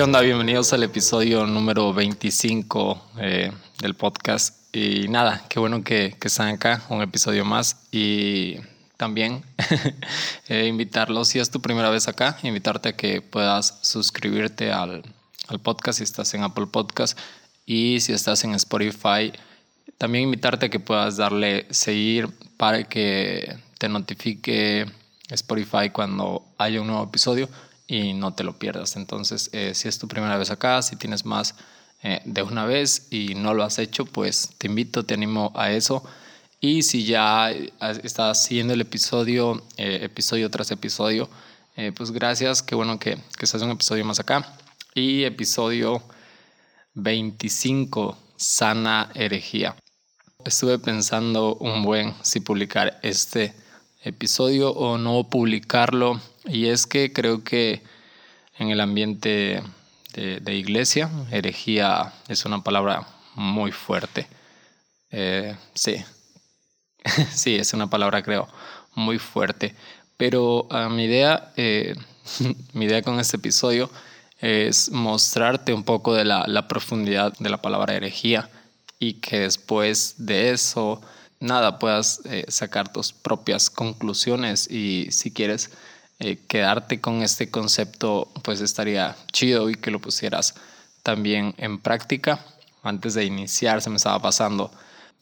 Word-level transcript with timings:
¿Qué 0.00 0.04
onda? 0.04 0.22
Bienvenidos 0.22 0.72
al 0.72 0.82
episodio 0.82 1.46
número 1.46 1.92
25 1.92 3.10
eh, 3.18 3.52
del 3.82 3.94
podcast. 3.94 4.74
Y 4.74 5.08
nada, 5.08 5.44
qué 5.50 5.60
bueno 5.60 5.84
que, 5.84 6.16
que, 6.18 6.28
están 6.28 6.48
acá, 6.48 6.82
un 6.88 7.02
episodio 7.02 7.44
más. 7.44 7.76
Y 7.92 8.56
también 8.96 9.42
eh, 10.48 10.64
invitarlos, 10.68 11.28
si 11.28 11.38
es 11.38 11.50
tu 11.50 11.60
primera 11.60 11.90
vez 11.90 12.08
acá, 12.08 12.38
invitarte 12.42 12.88
a 12.88 12.96
que 12.96 13.20
puedas 13.20 13.78
suscribirte 13.82 14.72
al, 14.72 15.02
al 15.48 15.58
podcast 15.58 15.98
si 15.98 16.04
estás 16.04 16.32
en 16.32 16.44
Apple 16.44 16.68
Podcast 16.68 17.18
y 17.66 18.00
si 18.00 18.14
estás 18.14 18.42
en 18.44 18.54
Spotify. 18.54 19.34
También 19.98 20.24
invitarte 20.24 20.64
a 20.64 20.70
que 20.70 20.80
puedas 20.80 21.18
darle 21.18 21.66
seguir 21.68 22.30
para 22.56 22.84
que 22.84 23.54
te 23.76 23.90
notifique 23.90 24.86
Spotify 25.28 25.90
cuando 25.92 26.42
haya 26.56 26.80
un 26.80 26.86
nuevo 26.86 27.04
episodio 27.04 27.50
y 27.90 28.14
no 28.14 28.32
te 28.34 28.44
lo 28.44 28.56
pierdas. 28.56 28.94
Entonces, 28.94 29.50
eh, 29.52 29.74
si 29.74 29.88
es 29.88 29.98
tu 29.98 30.06
primera 30.06 30.38
vez 30.38 30.50
acá, 30.52 30.80
si 30.80 30.94
tienes 30.94 31.26
más 31.26 31.56
eh, 32.04 32.22
de 32.24 32.42
una 32.42 32.64
vez 32.64 33.08
y 33.10 33.34
no 33.34 33.52
lo 33.52 33.64
has 33.64 33.80
hecho, 33.80 34.04
pues 34.04 34.50
te 34.58 34.68
invito, 34.68 35.04
te 35.04 35.14
animo 35.14 35.52
a 35.56 35.72
eso. 35.72 36.04
Y 36.60 36.82
si 36.82 37.04
ya 37.04 37.50
estás 37.50 38.44
siguiendo 38.44 38.74
el 38.74 38.80
episodio, 38.80 39.60
eh, 39.76 39.98
episodio 40.02 40.50
tras 40.50 40.70
episodio, 40.70 41.28
pues 41.96 42.10
gracias, 42.10 42.62
qué 42.62 42.74
bueno 42.74 42.98
que, 42.98 43.16
que 43.38 43.44
estás 43.46 43.62
un 43.62 43.70
episodio 43.70 44.04
más 44.04 44.20
acá. 44.20 44.46
Y 44.94 45.24
episodio 45.24 46.02
25, 46.92 48.18
sana 48.36 49.10
herejía. 49.14 49.74
Estuve 50.44 50.78
pensando 50.78 51.54
un 51.54 51.82
buen 51.82 52.14
si 52.22 52.40
publicar 52.40 53.00
este 53.02 53.54
episodio 54.02 54.70
o 54.70 54.98
no 54.98 55.28
publicarlo. 55.28 56.20
Y 56.46 56.66
es 56.66 56.86
que 56.86 57.12
creo 57.12 57.44
que 57.44 57.82
en 58.60 58.70
el 58.70 58.80
ambiente 58.80 59.62
de, 60.12 60.54
iglesia, 60.54 61.10
herejía 61.30 62.12
es 62.28 62.44
una 62.44 62.62
palabra 62.62 63.06
muy 63.34 63.72
fuerte. 63.72 64.26
Eh, 65.10 65.56
sí, 65.72 65.96
sí, 67.32 67.56
es 67.56 67.72
una 67.72 67.88
palabra 67.88 68.22
creo 68.22 68.46
muy 68.94 69.18
fuerte. 69.18 69.74
Pero 70.18 70.68
ah, 70.70 70.90
mi 70.90 71.04
idea, 71.04 71.52
eh, 71.56 71.94
mi 72.74 72.84
idea 72.84 73.00
con 73.00 73.18
este 73.18 73.38
episodio 73.38 73.90
es 74.38 74.90
mostrarte 74.90 75.72
un 75.72 75.82
poco 75.82 76.12
de 76.12 76.26
la, 76.26 76.68
profundidad 76.68 77.32
de 77.38 77.48
la 77.48 77.62
palabra 77.62 77.94
herejía 77.94 78.50
y 78.98 79.14
que 79.14 79.40
después 79.40 80.16
de 80.18 80.50
eso 80.50 81.00
nada, 81.40 81.78
puedas 81.78 82.20
eh, 82.26 82.44
sacar 82.48 82.92
tus 82.92 83.14
propias 83.14 83.70
conclusiones 83.70 84.70
y 84.70 85.10
si 85.10 85.30
quieres 85.30 85.70
eh, 86.20 86.38
quedarte 86.48 87.00
con 87.00 87.22
este 87.22 87.50
concepto, 87.50 88.28
pues 88.42 88.60
estaría 88.60 89.16
chido 89.32 89.70
y 89.70 89.74
que 89.74 89.90
lo 89.90 90.00
pusieras 90.00 90.54
también 91.02 91.54
en 91.56 91.78
práctica. 91.78 92.44
Antes 92.82 93.14
de 93.14 93.24
iniciar 93.24 93.82
se 93.82 93.90
me 93.90 93.96
estaba 93.96 94.20
pasando 94.20 94.70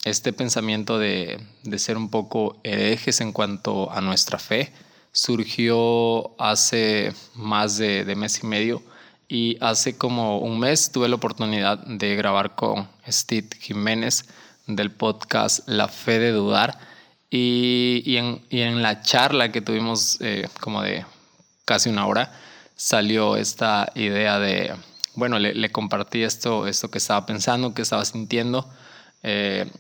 este 0.05 0.33
pensamiento 0.33 0.99
de, 0.99 1.41
de 1.63 1.79
ser 1.79 1.97
un 1.97 2.11
poco 2.11 2.61
herejes 2.65 3.21
en 3.21 3.33
cuanto 3.33 3.91
a 3.91 4.01
nuestra 4.01 4.39
fe. 4.39 4.73
Surgió 5.13 6.41
hace 6.41 7.13
más 7.35 7.79
de, 7.79 8.05
de 8.05 8.17
mes 8.17 8.43
y 8.43 8.47
medio 8.47 8.83
y 9.29 9.57
hace 9.61 9.97
como 9.97 10.39
un 10.39 10.59
mes 10.59 10.91
tuve 10.91 11.09
la 11.09 11.17
oportunidad 11.17 11.79
de 11.79 12.17
grabar 12.17 12.55
con 12.55 12.89
Steve 13.09 13.49
Jiménez 13.61 14.25
del 14.67 14.91
podcast 14.91 15.69
La 15.69 15.89
Fe 15.89 16.19
de 16.19 16.33
Dudar. 16.33 16.79
Y, 17.31 18.03
y, 18.07 18.17
en, 18.17 18.41
y 18.49 18.61
en, 18.63 18.83
la 18.83 19.03
charla 19.03 19.53
que 19.53 19.61
tuvimos 19.61 20.19
eh, 20.21 20.49
como 20.61 20.83
de 20.83 21.05
casi 21.65 21.91
una 21.91 22.07
hora, 22.07 22.33
salió 22.75 23.37
esta 23.37 23.93
idea 23.95 24.39
de, 24.39 24.75
bueno, 25.15 25.39
le, 25.39 25.55
le, 25.55 25.71
compartí 25.71 26.23
esto, 26.23 26.67
esto 26.67 26.91
que 26.91 26.99
estaba 26.99 27.27
pensando, 27.27 27.75
que 27.75 27.83
estaba 27.83 28.05
sintiendo, 28.05 28.71
eh, 29.23 29.71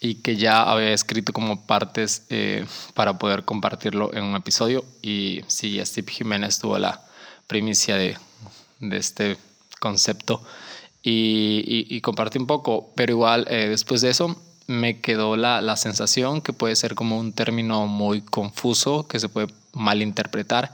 y 0.00 0.16
que 0.16 0.36
ya 0.36 0.62
había 0.62 0.92
escrito 0.92 1.32
como 1.32 1.66
partes 1.66 2.26
eh, 2.28 2.66
para 2.94 3.18
poder 3.18 3.44
compartirlo 3.44 4.12
en 4.12 4.24
un 4.24 4.36
episodio. 4.36 4.84
Y 5.02 5.40
sí, 5.46 5.80
Steve 5.84 6.10
Jiménez 6.10 6.58
tuvo 6.58 6.78
la 6.78 7.02
primicia 7.46 7.96
de, 7.96 8.16
de 8.80 8.96
este 8.96 9.36
concepto 9.80 10.42
y, 11.08 12.00
compartí 12.00 12.38
un 12.38 12.46
poco, 12.46 12.92
pero 12.96 13.12
igual 13.12 13.46
eh, 13.48 13.68
después 13.68 14.00
de 14.00 14.10
eso 14.10 14.40
me 14.66 15.00
quedó 15.00 15.36
la, 15.36 15.60
la, 15.60 15.76
sensación 15.76 16.40
que 16.40 16.52
puede 16.52 16.76
ser 16.76 16.94
como 16.94 17.18
un 17.18 17.32
término 17.32 17.86
muy 17.86 18.20
confuso, 18.20 19.06
que 19.06 19.20
se 19.20 19.28
puede 19.28 19.48
malinterpretar. 19.72 20.72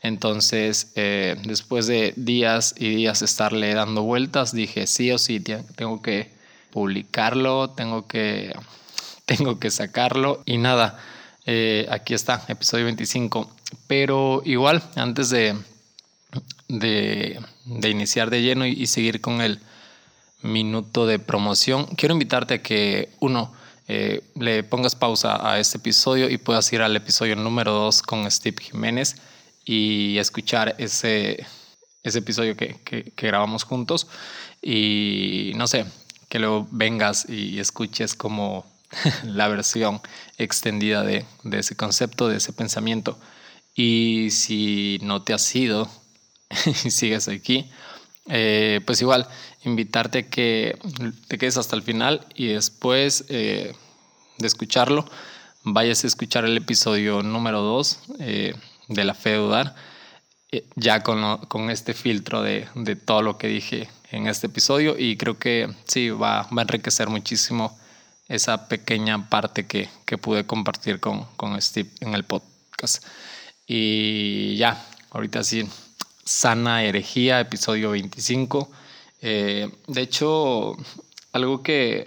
Entonces, 0.00 0.92
eh, 0.96 1.36
después 1.44 1.86
de 1.86 2.12
días 2.16 2.74
y 2.76 2.88
días 2.96 3.22
estarle 3.22 3.74
dando 3.74 4.02
vueltas, 4.02 4.52
dije 4.52 4.86
sí 4.86 5.10
o 5.12 5.18
sí, 5.18 5.40
tengo 5.40 6.02
que 6.02 6.30
publicarlo, 6.70 7.70
tengo 7.70 8.06
que, 8.06 8.54
tengo 9.26 9.58
que 9.58 9.70
sacarlo 9.70 10.42
y 10.44 10.58
nada, 10.58 10.98
eh, 11.46 11.86
aquí 11.90 12.14
está, 12.14 12.44
episodio 12.48 12.84
25. 12.86 13.50
Pero 13.86 14.42
igual, 14.44 14.82
antes 14.96 15.30
de, 15.30 15.56
de, 16.68 17.40
de 17.64 17.88
iniciar 17.88 18.30
de 18.30 18.42
lleno 18.42 18.66
y, 18.66 18.72
y 18.72 18.86
seguir 18.86 19.20
con 19.20 19.40
el 19.40 19.60
minuto 20.42 21.06
de 21.06 21.18
promoción, 21.18 21.86
quiero 21.96 22.14
invitarte 22.14 22.54
a 22.54 22.62
que 22.62 23.10
uno 23.20 23.52
eh, 23.88 24.22
le 24.36 24.62
pongas 24.62 24.94
pausa 24.94 25.48
a 25.48 25.58
este 25.58 25.78
episodio 25.78 26.30
y 26.30 26.38
puedas 26.38 26.72
ir 26.72 26.82
al 26.82 26.96
episodio 26.96 27.36
número 27.36 27.72
2 27.72 28.02
con 28.02 28.30
Steve 28.30 28.56
Jiménez 28.62 29.16
y 29.64 30.18
escuchar 30.18 30.74
ese, 30.78 31.46
ese 32.02 32.18
episodio 32.18 32.56
que, 32.56 32.76
que, 32.84 33.12
grabamos 33.16 33.64
juntos 33.64 34.06
y 34.60 35.52
no 35.56 35.66
sé, 35.66 35.84
que 36.28 36.38
luego 36.38 36.68
vengas 36.70 37.28
y 37.28 37.58
escuches 37.58 38.14
como 38.14 38.64
la 39.24 39.48
versión 39.48 40.00
extendida 40.38 41.02
de, 41.02 41.24
de 41.42 41.58
ese 41.58 41.76
concepto, 41.76 42.28
de 42.28 42.36
ese 42.36 42.52
pensamiento. 42.52 43.18
Y 43.74 44.30
si 44.30 44.98
no 45.02 45.22
te 45.22 45.32
has 45.34 45.54
ido 45.56 45.90
y 46.84 46.90
sigues 46.90 47.28
aquí, 47.28 47.70
eh, 48.26 48.80
pues 48.86 49.00
igual, 49.00 49.28
invitarte 49.64 50.18
a 50.20 50.28
que 50.28 50.78
te 51.28 51.38
quedes 51.38 51.56
hasta 51.56 51.76
el 51.76 51.82
final 51.82 52.26
y 52.34 52.48
después 52.48 53.24
eh, 53.28 53.74
de 54.38 54.46
escucharlo, 54.46 55.08
vayas 55.64 56.04
a 56.04 56.06
escuchar 56.06 56.44
el 56.44 56.56
episodio 56.56 57.22
número 57.22 57.60
2 57.62 57.98
eh, 58.20 58.54
de 58.88 59.04
La 59.04 59.14
Fe 59.14 59.30
de 59.30 59.36
Dudar, 59.36 59.74
ya 60.76 61.02
con, 61.02 61.38
con, 61.46 61.70
este 61.70 61.94
filtro 61.94 62.42
de, 62.42 62.68
de, 62.74 62.94
todo 62.94 63.22
lo 63.22 63.38
que 63.38 63.46
dije 63.46 63.88
en 64.10 64.26
este 64.26 64.48
episodio 64.48 64.98
y 64.98 65.16
creo 65.16 65.38
que 65.38 65.72
sí, 65.86 66.10
va, 66.10 66.42
va 66.42 66.60
a 66.60 66.62
enriquecer 66.62 67.08
muchísimo 67.08 67.78
esa 68.28 68.68
pequeña 68.68 69.28
parte 69.28 69.66
que, 69.66 69.88
que 70.04 70.18
pude 70.18 70.46
compartir 70.46 71.00
con, 71.00 71.24
con 71.36 71.60
Steve 71.60 71.90
en 72.00 72.14
el 72.14 72.24
podcast. 72.24 73.04
Y 73.66 74.56
ya, 74.56 74.84
ahorita 75.10 75.42
sí, 75.44 75.68
Sana 76.24 76.84
Herejía, 76.84 77.40
episodio 77.40 77.90
25. 77.90 78.70
Eh, 79.22 79.70
de 79.88 80.00
hecho, 80.00 80.76
algo 81.32 81.62
que, 81.62 82.04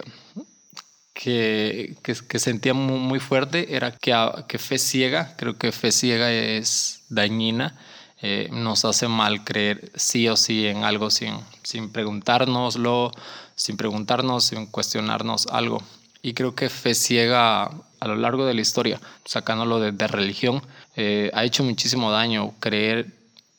que, 1.12 1.96
que, 2.02 2.38
sentía 2.38 2.74
muy, 2.74 3.20
fuerte 3.20 3.74
era 3.76 3.92
que, 3.92 4.14
que, 4.48 4.58
fe 4.58 4.78
ciega, 4.78 5.34
creo 5.36 5.58
que 5.58 5.72
fe 5.72 5.92
ciega 5.92 6.32
es 6.32 7.02
dañina, 7.08 7.78
eh, 8.22 8.48
nos 8.52 8.84
hace 8.84 9.08
mal 9.08 9.44
creer 9.44 9.90
sí 9.94 10.28
o 10.28 10.36
sí 10.36 10.66
en 10.66 10.84
algo 10.84 11.10
sin, 11.10 11.34
sin 11.62 11.90
preguntárnoslo, 11.90 13.12
sin 13.54 13.76
preguntarnos, 13.76 14.44
sin 14.44 14.66
cuestionarnos 14.66 15.46
algo. 15.48 15.82
Y 16.22 16.34
creo 16.34 16.54
que 16.54 16.70
fe 16.70 16.94
ciega 16.94 17.64
a 17.64 18.08
lo 18.08 18.16
largo 18.16 18.46
de 18.46 18.54
la 18.54 18.60
historia, 18.62 19.00
sacándolo 19.24 19.78
de, 19.78 19.92
de 19.92 20.06
religión, 20.06 20.62
eh, 20.96 21.30
ha 21.34 21.44
hecho 21.44 21.62
muchísimo 21.64 22.10
daño 22.10 22.54
creer 22.60 23.16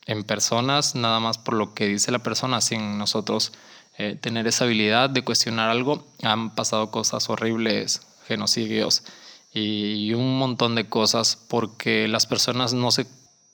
en 0.08 0.24
personas, 0.24 0.94
nada 0.94 1.20
más 1.20 1.38
por 1.38 1.54
lo 1.54 1.74
que 1.74 1.86
dice 1.86 2.10
la 2.10 2.18
persona, 2.18 2.60
sin 2.60 2.98
nosotros 2.98 3.52
eh, 3.98 4.16
tener 4.20 4.46
esa 4.46 4.64
habilidad 4.64 5.10
de 5.10 5.22
cuestionar 5.22 5.68
algo. 5.68 6.04
Han 6.22 6.54
pasado 6.54 6.90
cosas 6.90 7.28
horribles, 7.28 8.00
genocidios 8.26 9.04
y 9.52 10.12
un 10.14 10.38
montón 10.38 10.74
de 10.74 10.88
cosas 10.88 11.36
porque 11.48 12.08
las 12.08 12.26
personas 12.26 12.72
no 12.72 12.90
se, 12.90 13.06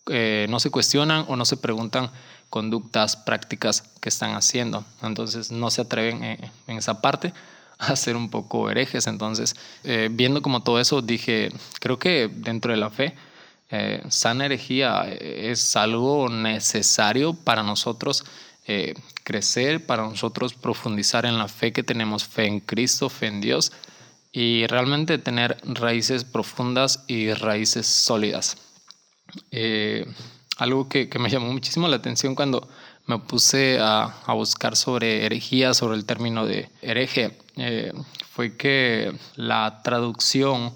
eh, 0.08 0.46
no 0.48 0.60
se 0.60 0.70
cuestionan 0.70 1.24
o 1.28 1.36
no 1.36 1.44
se 1.44 1.56
preguntan 1.56 2.10
conductas, 2.50 3.16
prácticas 3.16 3.82
que 4.00 4.08
están 4.08 4.36
haciendo. 4.36 4.84
Entonces 5.02 5.50
no 5.50 5.72
se 5.72 5.80
atreven 5.80 6.22
en, 6.22 6.76
esa 6.78 7.00
parte 7.00 7.32
a 7.78 7.96
ser 7.96 8.14
un 8.14 8.30
poco 8.30 8.70
herejes. 8.70 9.08
Entonces, 9.08 9.56
eh, 9.82 10.08
viendo 10.12 10.40
como 10.40 10.62
todo 10.62 10.78
eso, 10.78 11.02
dije, 11.02 11.50
creo 11.80 11.98
que 11.98 12.30
dentro 12.32 12.70
de 12.70 12.78
la 12.78 12.90
fe, 12.90 13.16
eh, 13.70 14.02
sana 14.08 14.46
herejía 14.46 15.04
eh, 15.06 15.50
es 15.50 15.76
algo 15.76 16.28
necesario 16.28 17.34
para 17.34 17.62
nosotros 17.62 18.24
eh, 18.66 18.94
crecer, 19.24 19.84
para 19.84 20.04
nosotros 20.04 20.54
profundizar 20.54 21.26
en 21.26 21.38
la 21.38 21.48
fe 21.48 21.72
que 21.72 21.82
tenemos, 21.82 22.24
fe 22.24 22.46
en 22.46 22.60
Cristo, 22.60 23.08
fe 23.08 23.26
en 23.26 23.40
Dios 23.40 23.72
y 24.32 24.66
realmente 24.66 25.18
tener 25.18 25.58
raíces 25.64 26.24
profundas 26.24 27.04
y 27.06 27.32
raíces 27.32 27.86
sólidas. 27.86 28.56
algo 30.58 30.88
que, 30.88 31.08
me 31.18 31.30
llamó 31.30 31.52
muchísimo 31.52 31.88
la 31.88 31.96
atención 31.96 32.34
cuando, 32.34 32.68
me 33.06 33.18
puse 33.18 33.78
a, 33.80 34.14
buscar 34.28 34.76
sobre 34.76 35.26
herejía, 35.26 35.74
sobre 35.74 35.96
el 35.96 36.04
término 36.04 36.46
de 36.46 36.70
hereje, 36.80 37.38
eh, 37.56 37.92
fue 38.30 38.56
que 38.56 39.12
la 39.36 39.82
traducción 39.82 40.74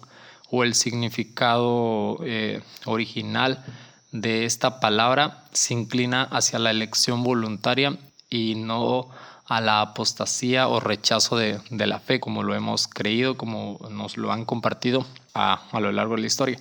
o 0.50 0.64
el 0.64 0.74
significado 0.74 2.18
eh, 2.24 2.62
original 2.86 3.64
de 4.12 4.44
esta 4.44 4.80
palabra 4.80 5.44
se 5.52 5.74
inclina 5.74 6.22
hacia 6.22 6.58
la 6.58 6.70
elección 6.70 7.22
voluntaria 7.22 7.98
y 8.30 8.54
no 8.54 9.08
a 9.46 9.60
la 9.60 9.80
apostasía 9.80 10.68
o 10.68 10.78
rechazo 10.78 11.36
de, 11.36 11.60
la 11.70 12.00
fe, 12.00 12.20
como 12.20 12.42
lo 12.42 12.54
hemos 12.54 12.86
creído, 12.86 13.36
como 13.36 13.78
nos 13.90 14.18
lo 14.18 14.30
han 14.30 14.44
compartido 14.44 15.06
a, 15.34 15.66
lo 15.80 15.90
largo 15.90 16.16
de 16.16 16.20
la 16.20 16.26
historia. 16.26 16.58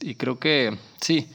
Y 0.00 0.14
creo 0.14 0.38
que 0.38 0.78
sí, 1.00 1.28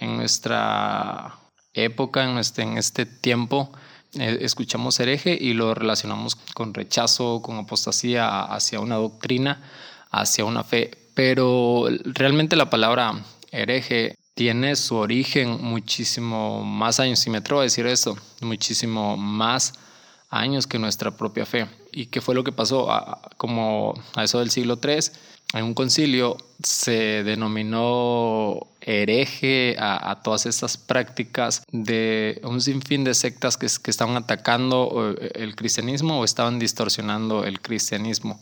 en 0.00 0.16
nuestra 0.16 1.34
época, 1.74 2.24
en 2.24 2.38
este, 2.38 2.62
en 2.62 2.78
este 2.78 3.04
tiempo, 3.04 3.70
eh, 4.14 4.38
escuchamos 4.40 4.98
hereje 5.00 5.36
y 5.38 5.52
lo 5.52 5.74
relacionamos 5.74 6.34
con 6.54 6.72
rechazo, 6.72 7.42
con 7.42 7.58
apostasía 7.58 8.40
hacia 8.42 8.80
una 8.80 8.96
doctrina, 8.96 9.62
hacia 10.10 10.46
una 10.46 10.64
fe. 10.64 11.07
Pero 11.18 11.88
realmente 12.04 12.54
la 12.54 12.70
palabra 12.70 13.24
hereje 13.50 14.14
tiene 14.34 14.76
su 14.76 14.94
origen 14.94 15.60
muchísimo 15.60 16.62
más 16.62 17.00
años, 17.00 17.18
si 17.18 17.28
me 17.28 17.38
atrevo 17.38 17.60
a 17.60 17.64
decir 17.64 17.88
eso, 17.88 18.16
muchísimo 18.40 19.16
más 19.16 19.72
años 20.30 20.68
que 20.68 20.78
nuestra 20.78 21.10
propia 21.10 21.44
fe. 21.44 21.66
¿Y 21.90 22.06
qué 22.06 22.20
fue 22.20 22.36
lo 22.36 22.44
que 22.44 22.52
pasó? 22.52 22.86
como 23.36 23.94
a 24.14 24.22
eso 24.22 24.38
del 24.38 24.50
siglo 24.50 24.78
III, 24.80 25.10
en 25.54 25.64
un 25.64 25.74
concilio 25.74 26.36
se 26.62 27.24
denominó 27.24 28.68
hereje 28.80 29.74
a, 29.76 30.20
todas 30.22 30.46
estas 30.46 30.76
prácticas 30.76 31.64
de 31.72 32.40
un 32.44 32.60
sinfín 32.60 33.02
de 33.02 33.14
sectas 33.14 33.56
que, 33.56 33.66
que 33.82 33.90
estaban 33.90 34.14
atacando 34.16 35.16
el 35.34 35.56
cristianismo 35.56 36.20
o 36.20 36.24
estaban 36.24 36.60
distorsionando 36.60 37.42
el 37.42 37.60
cristianismo. 37.60 38.40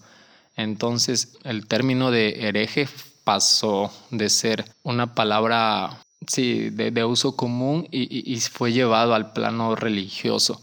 Entonces 0.57 1.37
el 1.45 1.67
término 1.67 2.11
de 2.11 2.49
hereje 2.49 2.89
pasó 3.25 3.93
de 4.11 4.31
ser 4.31 4.65
una 4.83 5.15
palabra 5.15 6.01
sí, 6.27 6.71
de, 6.71 7.05
uso 7.05 7.37
común 7.37 7.87
y, 7.91 8.33
y, 8.33 8.41
fue 8.41 8.73
llevado 8.73 9.15
al 9.15 9.33
plano 9.33 9.75
religioso. 9.77 10.63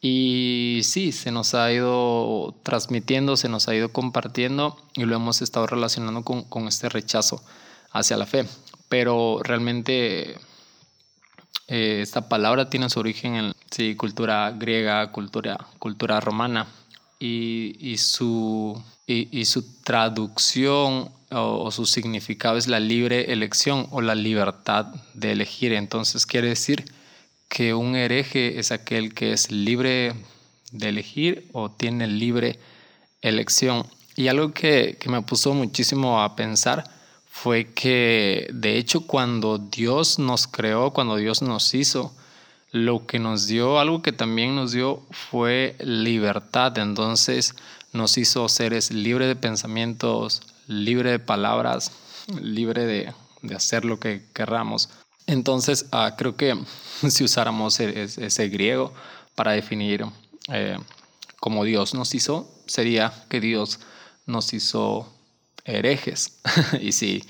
Y 0.00 0.80
sí, 0.82 1.12
se 1.12 1.30
nos 1.30 1.54
ha 1.54 1.70
ido 1.72 2.54
transmitiendo, 2.62 3.36
se 3.36 3.50
nos 3.50 3.68
ha 3.68 3.74
ido 3.74 3.92
compartiendo 3.92 4.78
y 4.94 5.04
lo 5.04 5.14
hemos 5.16 5.42
estado 5.42 5.66
relacionando 5.66 6.22
con, 6.24 6.42
con 6.44 6.68
este 6.68 6.88
rechazo 6.88 7.42
hacia 7.92 8.16
la 8.16 8.26
fe. 8.26 8.46
Pero 8.88 9.40
realmente 9.42 10.36
eh, 11.68 12.00
esta 12.02 12.28
palabra 12.28 12.70
tiene 12.70 12.88
su 12.88 12.98
origen 12.98 13.34
en 13.36 13.52
sí, 13.70 13.94
cultura 13.94 14.52
griega, 14.52 15.12
cultura, 15.12 15.58
cultura 15.78 16.18
romana 16.20 16.66
y, 17.20 17.96
su, 17.98 18.82
y, 19.06 19.44
su 19.44 19.62
traducción 19.82 21.10
o, 21.30 21.62
o, 21.64 21.70
su 21.70 21.84
significado 21.86 22.56
es 22.56 22.66
la 22.66 22.80
libre 22.80 23.32
elección 23.32 23.86
o 23.90 24.00
la 24.00 24.14
libertad 24.14 24.86
de 25.14 25.32
elegir. 25.32 25.74
Entonces 25.74 26.24
quiere 26.26 26.48
decir 26.48 26.84
que 27.48 27.74
un 27.74 27.94
hereje 27.94 28.58
es 28.58 28.72
aquel 28.72 29.12
que 29.12 29.32
es 29.32 29.50
libre 29.50 30.14
de 30.72 30.88
elegir 30.88 31.48
o 31.52 31.70
tiene 31.70 32.06
libre 32.06 32.58
elección. 33.22 33.86
Y 34.16 34.28
algo 34.28 34.52
que, 34.52 34.98
me 35.06 35.22
puso 35.22 35.54
muchísimo 35.54 36.22
a 36.22 36.36
pensar 36.36 36.84
fue 37.28 37.72
que 37.72 38.48
de 38.52 38.76
hecho 38.76 39.06
cuando 39.06 39.58
Dios 39.58 40.18
nos 40.18 40.46
creó, 40.46 40.92
cuando 40.92 41.16
Dios 41.16 41.42
nos 41.42 41.74
hizo, 41.74 42.14
lo 42.72 43.06
que 43.06 43.18
nos 43.18 43.46
dio, 43.46 43.78
algo 43.78 44.02
que 44.02 44.12
también 44.12 44.54
nos 44.54 44.72
dio 44.72 45.02
fue 45.10 45.76
libertad. 45.80 46.78
Entonces 46.78 47.54
nos 47.92 48.16
hizo 48.18 48.48
seres 48.48 48.90
libres 48.92 49.28
de 49.28 49.36
pensamientos, 49.36 50.42
libre 50.66 51.10
de 51.10 51.18
palabras, 51.18 51.92
libre 52.40 52.86
de, 52.86 53.12
de 53.42 53.54
hacer 53.54 53.84
lo 53.84 53.98
que 53.98 54.24
querramos. 54.32 54.88
Entonces, 55.26 55.86
ah, 55.92 56.14
creo 56.16 56.36
que 56.36 56.56
si 57.08 57.24
usáramos 57.24 57.78
e-, 57.80 58.02
ese, 58.02 58.48
griego 58.48 58.92
para 59.34 59.52
definir 59.52 60.04
eh, 60.48 60.76
cómo 61.38 61.64
Dios 61.64 61.94
nos 61.94 62.14
hizo, 62.14 62.50
sería 62.66 63.12
que 63.28 63.40
Dios 63.40 63.80
nos 64.26 64.52
hizo 64.52 65.12
herejes. 65.64 66.40
y 66.80 66.92
si 66.92 67.24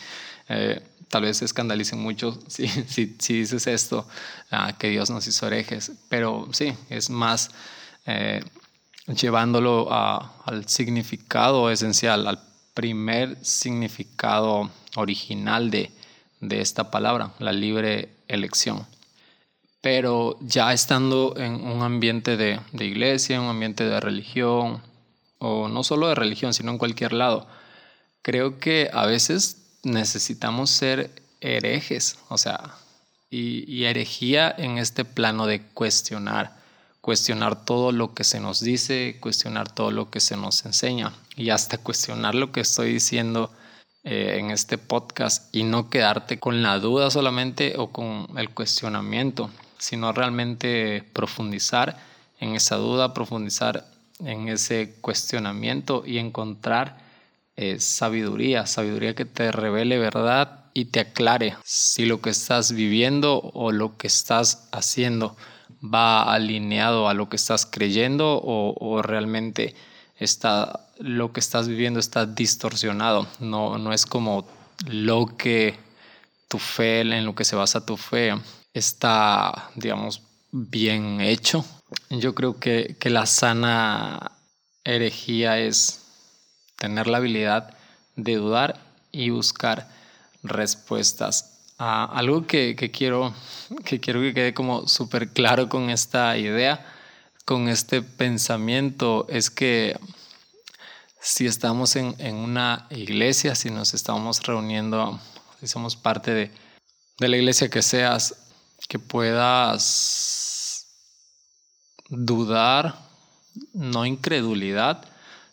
eh, 0.49 0.83
tal 1.11 1.23
vez 1.23 1.39
se 1.39 1.45
escandalicen 1.45 1.99
mucho 1.99 2.39
si, 2.49 2.67
si, 2.67 3.35
dices 3.35 3.67
esto, 3.67 4.09
ah, 4.51 4.73
que 4.79 4.89
Dios 4.89 5.11
nos 5.11 5.27
hizo 5.27 5.47
herejes, 5.47 5.93
pero 6.09 6.49
sí, 6.53 6.73
es 6.89 7.11
más 7.11 7.51
eh, 8.07 8.43
llevándolo 9.07 9.89
al 9.93 10.67
significado 10.69 11.71
esencial, 11.71 12.27
al 12.27 12.41
primer 12.73 13.37
significado 13.45 14.71
original 14.97 15.71
de 15.71 15.91
de 16.41 16.61
esta 16.61 16.91
palabra, 16.91 17.33
la 17.39 17.53
libre 17.53 18.09
elección. 18.29 18.87
Pero 19.81 20.39
ya 20.41 20.73
estando 20.73 21.35
en 21.37 21.55
un 21.55 21.83
ambiente 21.83 22.37
de, 22.37 22.61
de 22.73 22.85
iglesia, 22.85 23.41
un 23.41 23.49
ambiente 23.49 23.85
de 23.85 24.01
religión, 24.01 24.83
o 25.39 25.69
no 25.69 25.85
solo 25.85 26.09
de 26.09 26.15
religión, 26.15 26.53
sino 26.53 26.71
en 26.71 26.79
cualquier 26.79 27.13
lado, 27.13 27.47
creo 28.23 28.59
que 28.59 28.91
a 28.93 29.07
veces 29.07 29.60
necesitamos 29.83 30.71
ser 30.71 31.11
herejes, 31.41 32.19
o 32.29 32.39
sea, 32.39 32.75
y, 33.31 33.85
herejía 33.85 34.53
en 34.57 34.79
este 34.79 35.05
plano 35.05 35.47
de 35.47 35.63
cuestionar, 35.63 36.57
cuestionar 37.01 37.65
todo 37.65 37.93
lo 37.93 38.13
que 38.13 38.25
se 38.25 38.41
nos 38.41 38.61
dice, 38.61 39.19
cuestionar 39.21 39.73
todo 39.73 39.91
lo 39.91 40.11
que 40.11 40.21
se 40.21 40.37
nos 40.37 40.65
enseña 40.67 41.13
y 41.37 41.51
hasta 41.51 41.79
cuestionar 41.79 42.35
lo 42.35 42.51
que 42.53 42.61
estoy 42.61 42.93
diciendo 42.93 43.51
eh, 44.03 44.37
en 44.39 44.51
este 44.51 44.79
podcast 44.79 45.55
y 45.55 45.63
no 45.63 45.91
quedarte 45.91 46.39
con 46.39 46.63
la 46.63 46.79
duda 46.79 47.11
solamente 47.11 47.75
o 47.79 47.93
con 47.93 48.27
el 48.37 48.51
cuestionamiento, 48.51 49.51
sino 49.79 50.13
realmente 50.13 51.05
profundizar 51.13 51.99
en 52.41 52.57
esa 52.57 52.77
duda, 52.77 53.15
profundizar 53.15 53.87
en 54.19 54.49
ese 54.49 54.95
cuestionamiento 55.01 56.03
y 56.05 56.19
encontrar 56.19 56.99
eh, 57.63 57.79
sabiduría, 57.79 58.65
sabiduría 58.65 59.15
que 59.15 59.27
te 59.27 59.53
revele 59.53 59.99
verdad 59.99 60.65
y 60.73 60.87
te 60.87 61.01
aclare 61.01 61.59
si 61.63 62.07
lo 62.07 62.23
que 62.23 62.31
estás 62.31 62.73
viviendo 62.73 63.39
o 63.39 63.71
lo 63.71 63.99
que 63.99 64.07
estás 64.07 64.67
haciendo 64.73 65.37
va 65.83 66.23
alineado 66.33 67.07
a 67.07 67.13
lo 67.13 67.29
que 67.29 67.37
estás 67.37 67.67
creyendo 67.67 68.39
o, 68.39 68.75
o 68.81 69.03
realmente 69.03 69.75
está, 70.19 70.89
lo 71.01 71.35
que 71.35 71.41
estás 71.41 71.69
viviendo 71.69 72.01
está 72.01 72.25
distorsionado, 72.25 73.27
no, 73.41 73.77
no 73.77 73.93
es 73.93 74.07
como 74.07 74.49
lo 74.87 75.27
que 75.37 75.77
tu 76.49 76.59
fe, 76.59 77.03
en 77.03 77.27
lo 77.27 77.35
que 77.35 77.45
se 77.45 77.57
basa 77.57 77.85
tu 77.85 77.99
fe, 77.99 78.41
está, 78.73 79.71
digamos, 79.75 80.23
bien 80.51 81.21
hecho. 81.21 81.63
Yo 82.09 82.35
creo 82.35 82.59
que, 82.59 82.97
que 82.99 83.11
la 83.11 83.27
sana 83.27 84.33
herejía 84.83 85.59
es 85.59 86.00
tener 86.81 87.07
la 87.07 87.19
habilidad 87.19 87.75
de 88.17 88.37
dudar 88.37 88.81
y 89.13 89.29
buscar 89.29 89.87
respuestas. 90.43 91.59
a 91.79 92.05
algo 92.05 92.47
que, 92.47 92.75
quiero, 92.93 93.33
que 93.85 94.01
quiero 94.01 94.21
que 94.21 94.35
quede 94.35 94.55
como 94.55 94.89
súper 94.89 95.29
claro 95.29 95.69
con 95.69 95.89
esta 95.91 96.37
idea 96.37 96.85
con 97.51 97.69
este 97.69 98.01
pensamiento 98.03 99.27
es 99.29 99.51
que 99.51 99.99
si 101.21 101.47
estamos 101.47 101.97
en, 101.97 102.35
una 102.37 102.87
iglesia, 102.91 103.57
si 103.57 103.71
nos 103.71 103.93
estamos 103.93 104.43
reuniendo, 104.45 105.19
si 105.59 105.67
somos 105.67 105.97
parte 105.97 106.33
de 107.19 107.29
la 107.29 107.37
iglesia 107.37 107.69
que 107.69 107.83
seas, 107.83 108.37
que 108.89 109.01
puedas 109.01 110.87
dudar, 112.09 112.95
no 113.73 114.07
incredulidad, 114.07 115.05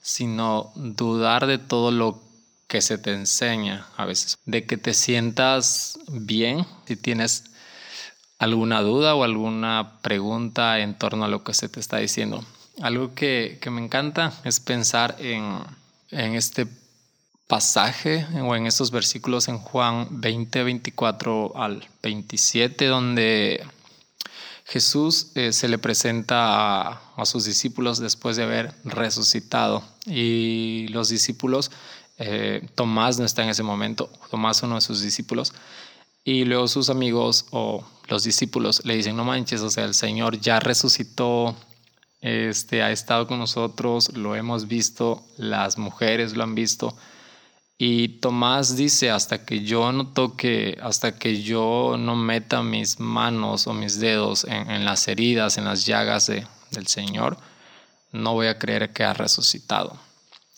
sino 0.07 0.71
dudar 0.75 1.47
de 1.47 1.57
todo 1.57 1.91
lo 1.91 2.23
que 2.69 2.81
se 2.81 2.97
te 2.97 3.11
enseña 3.11 3.87
a 3.97 4.05
veces, 4.05 4.37
de 4.45 4.65
que 4.65 4.77
te 4.77 4.93
sientas 4.93 5.99
bien 6.07 6.65
si 6.85 6.95
tienes 6.95 7.43
alguna 8.39 8.81
duda 8.81 9.15
o 9.15 9.25
alguna 9.25 9.99
pregunta 10.01 10.79
en 10.79 10.97
torno 10.97 11.25
a 11.25 11.27
lo 11.27 11.43
que 11.43 11.53
se 11.53 11.67
te 11.67 11.81
está 11.81 11.97
diciendo. 11.97 12.45
Algo 12.81 13.15
que, 13.15 13.59
me 13.69 13.83
encanta 13.83 14.31
es 14.45 14.61
pensar 14.61 15.17
en, 15.19 15.59
este 16.09 16.67
pasaje 17.47 18.25
o 18.41 18.55
en 18.55 18.65
estos 18.65 18.91
versículos 18.91 19.49
en 19.49 19.57
Juan 19.57 20.07
20, 20.09 20.63
24 20.63 21.51
al 21.57 21.85
27, 22.01 22.85
donde 22.85 23.61
Jesús 24.67 25.31
eh, 25.35 25.53
se 25.53 25.69
le 25.69 25.77
presenta 25.77 26.89
a, 27.15 27.25
sus 27.25 27.45
discípulos 27.45 27.99
después 27.99 28.35
de 28.35 28.43
haber 28.43 28.73
resucitado 28.83 29.81
y 30.05 30.87
los 30.89 31.07
discípulos, 31.07 31.71
eh, 32.17 32.67
Tomás 32.75 33.17
no 33.17 33.23
está 33.23 33.43
en 33.43 33.49
ese 33.49 33.63
momento, 33.63 34.11
Tomás 34.29 34.61
uno 34.63 34.75
de 34.75 34.81
sus 34.81 35.01
discípulos, 35.01 35.53
Y 36.25 36.43
luego 36.43 36.67
sus 36.67 36.89
amigos 36.89 37.45
o 37.51 37.85
los 38.09 38.25
discípulos 38.25 38.83
le 38.83 38.97
dicen, 38.97 39.15
no 39.15 39.23
manches, 39.23 39.61
o 39.61 39.69
sea, 39.69 39.85
el 39.85 39.93
Señor 39.93 40.41
ya 40.41 40.59
resucitó, 40.59 41.55
este, 42.19 42.83
ha 42.83 42.91
estado 42.91 43.25
con 43.25 43.39
nosotros, 43.39 44.17
lo 44.17 44.35
hemos 44.35 44.67
visto, 44.67 45.23
las 45.37 45.77
mujeres 45.77 46.35
lo 46.35 46.43
han 46.43 46.55
visto. 46.55 46.93
Y 47.79 48.19
Tomás 48.19 48.75
dice, 48.75 49.11
hasta 49.11 49.45
que 49.45 49.63
yo 49.63 49.91
no 49.91 50.07
toque, 50.07 50.77
hasta 50.81 51.19
que 51.19 51.43
yo 51.43 51.95
no 51.99 52.15
meta 52.15 52.63
mis 52.63 52.99
manos 52.99 53.67
o 53.67 53.73
mis 53.73 53.99
dedos 53.99 54.45
en, 54.45 54.83
las 54.83 55.07
heridas, 55.07 55.59
en 55.59 55.65
las 55.65 55.85
llagas 55.85 56.25
del 56.25 56.87
Señor, 56.87 57.37
no 58.11 58.33
voy 58.33 58.47
a 58.47 58.57
creer 58.57 58.93
que 58.93 59.03
ha 59.03 59.13
resucitado. 59.13 59.95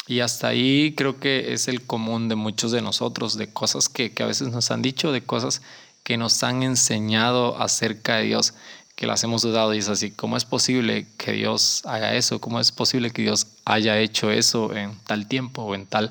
Y 0.08 0.22
hasta 0.22 0.48
ahí 0.48 0.96
creo 0.96 1.20
que 1.20 1.54
es 1.54 1.68
el 1.68 1.86
común 1.86 2.30
de 2.30 2.36
muchos 2.36 2.72
de 2.72 2.82
nosotros, 2.82 3.38
de 3.38 3.52
cosas 3.52 3.90
que, 3.90 4.14
que 4.14 4.24
a 4.24 4.28
veces 4.28 4.48
nos 4.48 4.72
han 4.72 4.82
dicho, 4.82 5.12
de 5.12 5.22
cosas 5.22 5.62
que 6.04 6.18
nos 6.18 6.42
han 6.44 6.64
enseñado 6.64 7.62
acerca 7.62 8.16
de 8.16 8.24
Dios, 8.24 8.54
que 8.96 9.08
las 9.08 9.24
hemos 9.26 9.42
dudado 9.42 9.74
y 9.74 9.80
es 9.80 9.90
así, 9.90 10.12
¿cómo 10.12 10.38
es 10.38 10.46
posible 10.46 11.06
que 11.18 11.34
Dios 11.34 11.82
haga 11.86 12.16
eso? 12.16 12.40
¿Cómo 12.40 12.62
es 12.62 12.72
posible 12.72 13.12
que 13.12 13.24
Dios 13.24 13.48
haya 13.66 14.00
hecho 14.00 14.32
eso 14.32 14.74
en 14.74 14.98
tal 15.06 15.28
tiempo 15.28 15.64
o 15.64 15.76
en 15.76 15.86
tal 15.86 16.10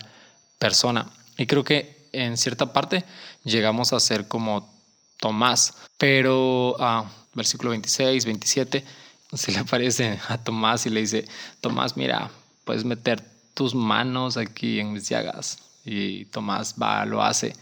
persona? 0.58 1.10
Y 1.36 1.46
creo 1.46 1.64
que 1.64 2.08
en 2.12 2.36
cierta 2.36 2.72
parte 2.72 3.04
llegamos 3.44 3.92
a 3.92 4.00
ser 4.00 4.28
como 4.28 4.72
Tomás, 5.18 5.74
pero 5.96 6.76
ah, 6.78 7.10
versículo 7.34 7.70
26, 7.70 8.24
27, 8.24 8.84
se 9.32 9.52
le 9.52 9.58
aparece 9.58 10.18
a 10.28 10.38
Tomás 10.38 10.86
y 10.86 10.90
le 10.90 11.00
dice, 11.00 11.26
Tomás, 11.60 11.96
mira, 11.96 12.30
puedes 12.64 12.84
meter 12.84 13.22
tus 13.54 13.74
manos 13.74 14.36
aquí 14.36 14.78
en 14.80 14.92
mis 14.92 15.08
llagas. 15.08 15.58
Y 15.84 16.26
Tomás 16.26 16.74
va, 16.80 17.04
lo 17.06 17.22
hace 17.22 17.54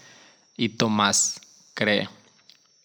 y 0.56 0.70
Tomás 0.70 1.40
cree. 1.74 2.08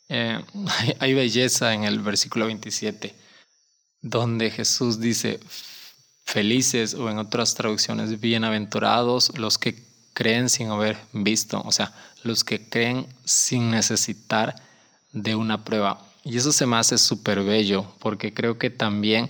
Eh, 0.10 0.44
hay 1.00 1.14
belleza 1.14 1.74
en 1.74 1.84
el 1.84 2.00
versículo 2.00 2.46
27, 2.46 3.16
donde 4.02 4.52
Jesús 4.52 5.00
dice, 5.00 5.40
felices 6.26 6.94
o 6.94 7.10
en 7.10 7.18
otras 7.18 7.56
traducciones, 7.56 8.20
bienaventurados 8.20 9.38
los 9.38 9.58
que 9.58 9.91
creen 10.14 10.50
sin 10.50 10.70
haber 10.70 10.98
visto, 11.14 11.62
o 11.66 11.72
sea, 11.72 11.94
los 12.24 12.44
que 12.44 12.68
creen 12.68 13.08
sin 13.26 13.72
necesitar 13.72 14.56
de 15.12 15.36
una 15.36 15.64
prueba. 15.64 16.06
Y 16.24 16.38
eso 16.38 16.52
se 16.52 16.66
me 16.66 16.78
hace 16.78 16.98
súper 16.98 17.44
bello, 17.44 17.86
porque 18.00 18.34
creo 18.34 18.58
que 18.58 18.70
también 18.70 19.30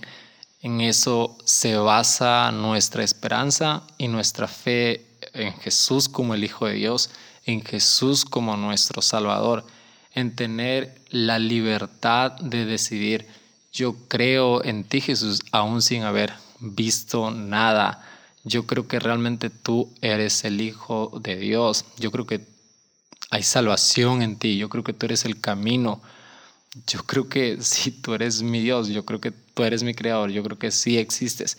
en 0.60 0.80
eso 0.80 1.36
se 1.44 1.76
basa 1.76 2.50
nuestra 2.52 3.02
esperanza 3.02 3.82
y 3.98 4.08
nuestra 4.08 4.46
fe 4.46 5.06
en 5.32 5.54
Jesús 5.54 6.08
como 6.08 6.34
el 6.34 6.44
Hijo 6.44 6.66
de 6.66 6.74
Dios, 6.74 7.10
en 7.46 7.64
Jesús 7.64 8.24
como 8.24 8.56
nuestro 8.56 9.02
Salvador 9.02 9.64
en 10.14 10.34
tener 10.34 11.00
la 11.10 11.38
libertad 11.38 12.32
de 12.32 12.64
decidir, 12.64 13.26
yo 13.72 13.96
creo 14.08 14.62
en 14.64 14.84
ti 14.84 15.00
Jesús, 15.00 15.40
aún 15.52 15.80
sin 15.80 16.02
haber 16.02 16.34
visto 16.60 17.30
nada. 17.30 18.06
Yo 18.44 18.66
creo 18.66 18.88
que 18.88 18.98
realmente 18.98 19.50
tú 19.50 19.92
eres 20.00 20.44
el 20.44 20.60
Hijo 20.60 21.12
de 21.22 21.36
Dios. 21.36 21.84
Yo 21.98 22.10
creo 22.10 22.26
que 22.26 22.40
hay 23.30 23.42
salvación 23.42 24.22
en 24.22 24.36
ti. 24.36 24.58
Yo 24.58 24.68
creo 24.68 24.84
que 24.84 24.92
tú 24.92 25.06
eres 25.06 25.24
el 25.24 25.40
camino. 25.40 26.02
Yo 26.86 27.04
creo 27.04 27.28
que 27.28 27.58
sí, 27.62 27.90
tú 27.90 28.14
eres 28.14 28.42
mi 28.42 28.60
Dios. 28.60 28.88
Yo 28.88 29.04
creo 29.04 29.20
que 29.20 29.30
tú 29.30 29.62
eres 29.62 29.82
mi 29.82 29.94
creador. 29.94 30.30
Yo 30.30 30.42
creo 30.42 30.58
que 30.58 30.70
sí 30.70 30.98
existes. 30.98 31.58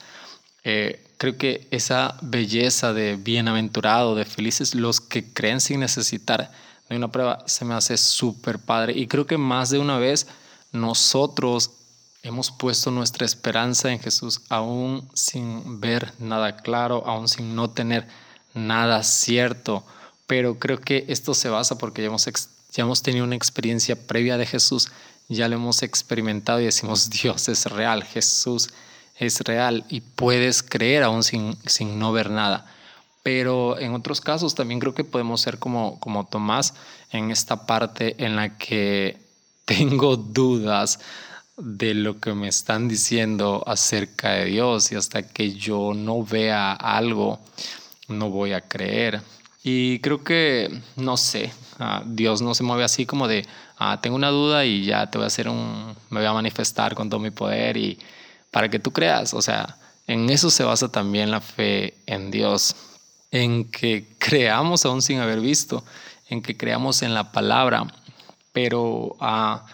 Eh, 0.66 1.04
creo 1.18 1.38
que 1.38 1.68
esa 1.72 2.18
belleza 2.22 2.94
de 2.94 3.16
bienaventurado, 3.16 4.16
de 4.16 4.26
felices, 4.26 4.76
los 4.76 5.02
que 5.02 5.34
creen 5.34 5.62
sin 5.62 5.80
necesitar, 5.80 6.52
de 6.90 6.98
una 6.98 7.12
prueba, 7.12 7.44
se 7.48 7.66
me 7.66 7.74
hace 7.74 7.98
súper 7.98 8.60
padre. 8.60 8.94
Y 8.98 9.08
creo 9.08 9.26
que 9.26 9.38
más 9.38 9.70
de 9.70 9.80
una 9.80 9.98
vez 9.98 10.28
nosotros 10.72 11.72
hemos 12.24 12.52
puesto 12.52 12.90
nuestra 12.90 13.26
esperanza 13.26 13.92
en 13.92 14.00
Jesús, 14.00 14.42
aún 14.48 15.08
sin 15.14 15.82
ver 15.82 16.14
nada 16.20 16.56
claro, 16.56 17.04
aún 17.06 17.28
sin 17.28 17.54
no 17.54 17.70
tener 17.70 18.08
nada 18.54 19.04
cierto. 19.04 19.84
Pero 20.26 20.58
creo 20.58 20.80
que 20.80 21.06
esto 21.10 21.34
se 21.34 21.50
basa 21.50 21.78
porque 21.78 22.02
ya 22.02 22.08
hemos, 22.08 22.26
ya 22.26 22.84
hemos 22.84 23.04
tenido 23.04 23.26
una 23.26 23.36
experiencia 23.36 24.08
previa 24.08 24.38
de 24.38 24.46
Jesús, 24.46 24.90
ya 25.28 25.50
lo 25.50 25.56
hemos 25.56 25.84
experimentado 25.84 26.62
y 26.62 26.66
decimos, 26.66 27.10
Dios 27.22 27.50
es 27.50 27.66
real, 27.66 28.04
Jesús 28.04 28.70
es 29.18 29.42
real 29.42 29.86
y 29.90 30.00
puedes 30.00 30.64
creer 30.64 31.04
aún 31.04 31.24
sin, 31.24 31.58
sin 31.66 32.00
no 32.00 32.14
ver 32.14 32.30
nada. 32.30 32.66
Pero 33.22 33.78
en 33.80 33.94
otros 33.94 34.22
casos 34.22 34.56
también 34.56 34.80
creo 34.80 34.94
que 34.96 35.04
podemos 35.04 35.42
ser 35.42 35.60
como, 35.60 36.00
como 36.00 36.26
Tomás 36.26 36.74
en 37.12 37.32
esta 37.32 37.66
parte 37.66 38.16
en 38.24 38.38
la 38.38 38.58
que 38.58 39.22
tengo 39.66 40.16
dudas 40.16 41.00
de 41.58 41.94
lo 41.94 42.20
que 42.20 42.34
me 42.34 42.48
están 42.48 42.88
diciendo 42.88 43.64
acerca 43.68 44.32
de 44.32 44.46
Dios 44.46 44.92
y 44.92 44.96
hasta 44.96 45.28
que 45.28 45.54
yo 45.54 45.94
no 45.94 46.24
vea 46.24 46.74
algo, 46.74 47.40
no 48.08 48.30
voy 48.30 48.54
a 48.54 48.62
creer. 48.62 49.22
Y 49.64 50.00
creo 50.00 50.24
que, 50.24 50.82
no 50.96 51.16
sé, 51.16 51.54
ah, 51.80 52.04
Dios 52.06 52.42
no 52.42 52.54
se 52.54 52.64
mueve 52.64 52.84
así 52.84 53.06
como 53.06 53.28
de, 53.28 53.46
ah, 53.78 54.00
tengo 54.02 54.16
una 54.16 54.30
duda 54.30 54.66
y 54.66 54.84
ya 54.84 55.10
te 55.10 55.18
voy 55.18 55.26
a 55.26 55.28
hacer 55.28 55.48
un, 55.48 55.96
me 56.10 56.20
voy 56.20 56.28
a 56.28 56.34
manifestar 56.34 56.96
con 56.96 57.10
todo 57.10 57.20
mi 57.20 57.32
poder 57.32 57.78
y 57.78 58.00
para 58.52 58.70
que 58.70 58.80
tú 58.80 58.92
creas. 58.92 59.34
O 59.34 59.42
sea, 59.42 59.78
en 60.08 60.30
eso 60.30 60.50
se 60.50 60.64
basa 60.64 60.92
también 60.92 61.32
la 61.32 61.40
fe 61.42 61.96
en 62.06 62.32
Dios 62.32 62.76
en 63.32 63.70
que 63.72 64.16
creamos 64.20 64.86
aún 64.86 65.02
sin 65.02 65.20
haber 65.20 65.40
visto, 65.40 65.84
en 66.30 66.42
que 66.42 66.56
creamos 66.56 67.02
en 67.02 67.14
la 67.14 67.32
palabra, 67.32 67.88
pero 68.52 69.16
ah, 69.20 69.66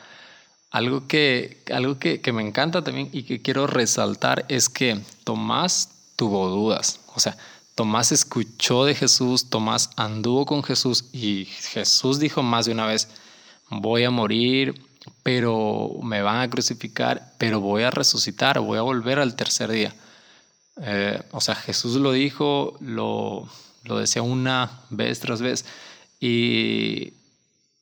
algo, 0.71 1.07
que, 1.07 1.63
algo 1.73 1.97
que, 1.97 2.21
que 2.21 2.33
me 2.33 2.41
encanta 2.41 2.83
también 2.83 3.09
y 3.11 3.23
que 3.23 3.41
quiero 3.41 3.67
resaltar 3.67 4.45
es 4.49 4.69
que 4.69 4.99
Tomás 5.23 5.89
tuvo 6.15 6.49
dudas, 6.49 6.99
o 7.15 7.19
sea, 7.19 7.37
Tomás 7.79 8.11
escuchó 8.11 8.83
de 8.83 8.93
Jesús, 8.93 9.49
Tomás 9.49 9.91
anduvo 9.95 10.45
con 10.45 10.63
Jesús 10.63 11.05
y 11.13 11.45
Jesús 11.45 12.19
dijo 12.19 12.43
más 12.43 12.65
de 12.65 12.73
una 12.73 12.85
vez, 12.85 13.07
voy 13.69 14.03
a 14.03 14.11
morir, 14.11 14.83
pero 15.23 15.91
me 16.03 16.21
van 16.21 16.41
a 16.41 16.49
crucificar, 16.49 17.33
pero 17.37 17.61
voy 17.61 17.83
a 17.83 17.91
resucitar, 17.91 18.59
voy 18.59 18.77
a 18.77 18.81
volver 18.81 19.19
al 19.19 19.37
tercer 19.37 19.71
día. 19.71 19.95
Eh, 20.81 21.21
o 21.31 21.39
sea, 21.39 21.55
Jesús 21.55 21.95
lo 21.95 22.11
dijo, 22.11 22.77
lo, 22.81 23.47
lo 23.85 23.97
decía 23.97 24.21
una 24.21 24.81
vez 24.89 25.21
tras 25.21 25.41
vez 25.41 25.65
y, 26.19 27.13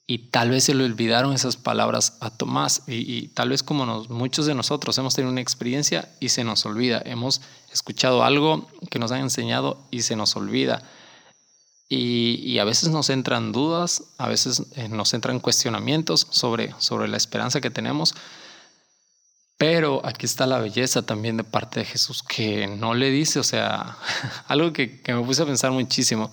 y, 0.07 0.29
tal 0.29 0.49
vez 0.49 0.63
se 0.63 0.73
le 0.73 0.85
olvidaron 0.85 1.33
esas 1.33 1.57
palabras 1.57 2.17
a 2.21 2.29
Tomás. 2.29 2.83
Y, 2.87 3.27
tal 3.29 3.49
vez 3.49 3.61
como 3.61 3.85
muchos 4.09 4.45
de 4.45 4.55
nosotros 4.55 4.97
hemos 4.97 5.13
tenido 5.13 5.31
una 5.31 5.41
experiencia 5.41 6.09
y 6.19 6.29
se 6.29 6.43
nos 6.43 6.65
olvida, 6.65 7.01
hemos 7.05 7.41
escuchado 7.71 8.23
algo 8.23 8.67
que 8.89 8.99
nos 8.99 9.11
han 9.11 9.21
enseñado 9.21 9.85
y 9.91 10.01
se 10.01 10.15
nos 10.15 10.35
olvida. 10.35 10.81
Y, 11.89 12.57
a 12.59 12.63
veces 12.63 12.89
nos 12.89 13.09
entran 13.09 13.51
dudas, 13.51 14.03
a 14.17 14.27
veces 14.27 14.63
eh, 14.75 14.89
nos 14.89 15.13
entran 15.13 15.39
cuestionamientos 15.39 16.27
sobre, 16.29 16.73
sobre 16.79 17.07
la 17.07 17.17
esperanza 17.17 17.61
que 17.61 17.69
tenemos, 17.69 18.15
pero 19.57 20.05
aquí 20.05 20.25
está 20.25 20.45
la 20.45 20.59
belleza 20.59 21.01
también 21.01 21.37
de 21.37 21.43
parte 21.43 21.79
de 21.79 21.85
Jesús 21.85 22.21
que 22.21 22.67
no 22.67 22.93
le 22.93 23.09
dice, 23.09 23.39
o 23.39 23.43
sea, 23.43 23.97
algo 24.47 24.71
que, 24.71 25.01
me 25.07 25.23
puse 25.23 25.41
a 25.41 25.45
pensar 25.45 25.71
muchísimo 25.71 26.31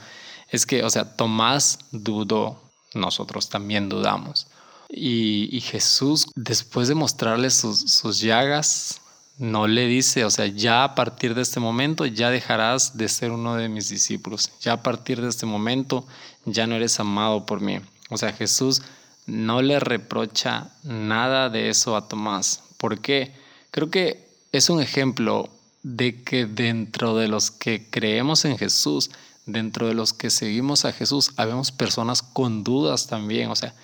es 0.51 0.67
que, 0.67 0.85
o 0.85 0.91
sea, 0.91 1.17
Tomás 1.17 1.79
dudó, 1.91 2.64
nosotros 2.95 3.49
también 3.49 3.89
dudamos. 3.89 4.47
Y, 4.89 5.61
Jesús, 5.61 6.27
después 6.35 6.89
de 6.89 6.95
mostrarle 6.95 7.51
sus, 7.51 7.81
sus 7.81 8.21
llagas, 8.21 9.01
no 9.39 9.67
le 9.67 9.87
dice, 9.87 10.25
o 10.25 10.31
sea, 10.31 10.47
ya 10.47 10.85
a 10.85 10.95
partir 10.95 11.35
de 11.35 11.43
este 11.43 11.59
momento 11.59 12.07
ya 12.07 12.31
dejarás 12.31 12.97
de 12.97 13.09
ser 13.09 13.33
uno 13.33 13.57
de 13.57 13.69
mis 13.69 13.89
discípulos, 13.89 14.53
ya 14.61 14.75
a 14.75 14.83
partir 14.83 15.21
de 15.21 15.29
este 15.29 15.47
momento 15.47 16.07
ya 16.45 16.67
no 16.67 16.77
eres 16.77 17.01
amado 17.01 17.45
por 17.45 17.61
mí. 17.61 17.81
O 18.11 18.19
sea, 18.19 18.33
Jesús 18.33 18.83
no 19.27 19.63
le 19.63 19.81
reprocha 19.81 20.71
nada 20.85 21.49
de 21.49 21.71
eso 21.71 21.97
a 21.97 22.07
Tomás, 22.07 22.63
¿Por 22.77 23.01
qué? 23.01 23.33
Creo 23.71 23.91
que 23.91 24.29
es 24.53 24.69
un 24.69 24.83
ejemplo 24.83 25.49
de 25.83 26.23
que 26.23 26.45
dentro 26.45 27.17
de 27.17 27.29
los 27.29 27.51
que 27.51 27.89
creemos 27.89 28.45
en 28.45 28.59
Jesús, 28.59 29.11
dentro 29.47 29.87
de 29.89 29.95
los 29.95 30.13
que 30.13 30.31
seguimos 30.31 30.85
a 30.85 30.93
Jesús, 30.93 31.33
habemos 31.37 31.73
personas 31.73 32.23
con 32.23 32.65
dudas 32.65 33.07
también, 33.07 33.51
o 33.51 33.57
sea, 33.57 33.75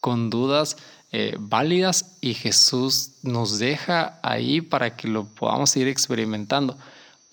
con 0.00 0.30
dudas 0.30 0.76
eh, 1.10 1.36
válidas 1.38 2.16
y 2.20 2.34
Jesús 2.34 3.12
nos 3.22 3.58
deja 3.58 4.18
ahí 4.22 4.60
para 4.60 4.96
que 4.96 5.08
lo 5.08 5.24
podamos 5.24 5.76
ir 5.76 5.88
experimentando, 5.88 6.76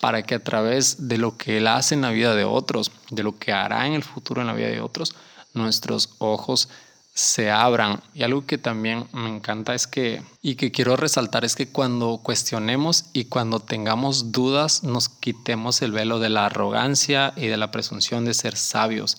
para 0.00 0.22
que 0.22 0.34
a 0.34 0.42
través 0.42 1.08
de 1.08 1.18
lo 1.18 1.36
que 1.36 1.58
Él 1.58 1.66
hace 1.66 1.94
en 1.94 2.02
la 2.02 2.10
vida 2.10 2.34
de 2.34 2.44
otros, 2.44 2.90
de 3.10 3.22
lo 3.22 3.38
que 3.38 3.52
hará 3.52 3.86
en 3.86 3.92
el 3.94 4.02
futuro 4.02 4.40
en 4.40 4.46
la 4.46 4.54
vida 4.54 4.68
de 4.68 4.80
otros, 4.80 5.14
nuestros 5.52 6.10
ojos 6.18 6.68
se 7.16 7.50
abran. 7.50 8.02
Y 8.14 8.24
algo 8.24 8.44
que 8.44 8.58
también 8.58 9.08
me 9.12 9.28
encanta 9.28 9.74
es 9.74 9.86
que, 9.86 10.22
y 10.42 10.54
que 10.56 10.70
quiero 10.70 10.96
resaltar, 10.96 11.46
es 11.46 11.56
que 11.56 11.66
cuando 11.66 12.20
cuestionemos 12.22 13.06
y 13.14 13.24
cuando 13.24 13.58
tengamos 13.58 14.32
dudas, 14.32 14.84
nos 14.84 15.08
quitemos 15.08 15.80
el 15.80 15.92
velo 15.92 16.18
de 16.18 16.28
la 16.28 16.44
arrogancia 16.44 17.32
y 17.34 17.46
de 17.46 17.56
la 17.56 17.70
presunción 17.70 18.26
de 18.26 18.34
ser 18.34 18.54
sabios. 18.54 19.16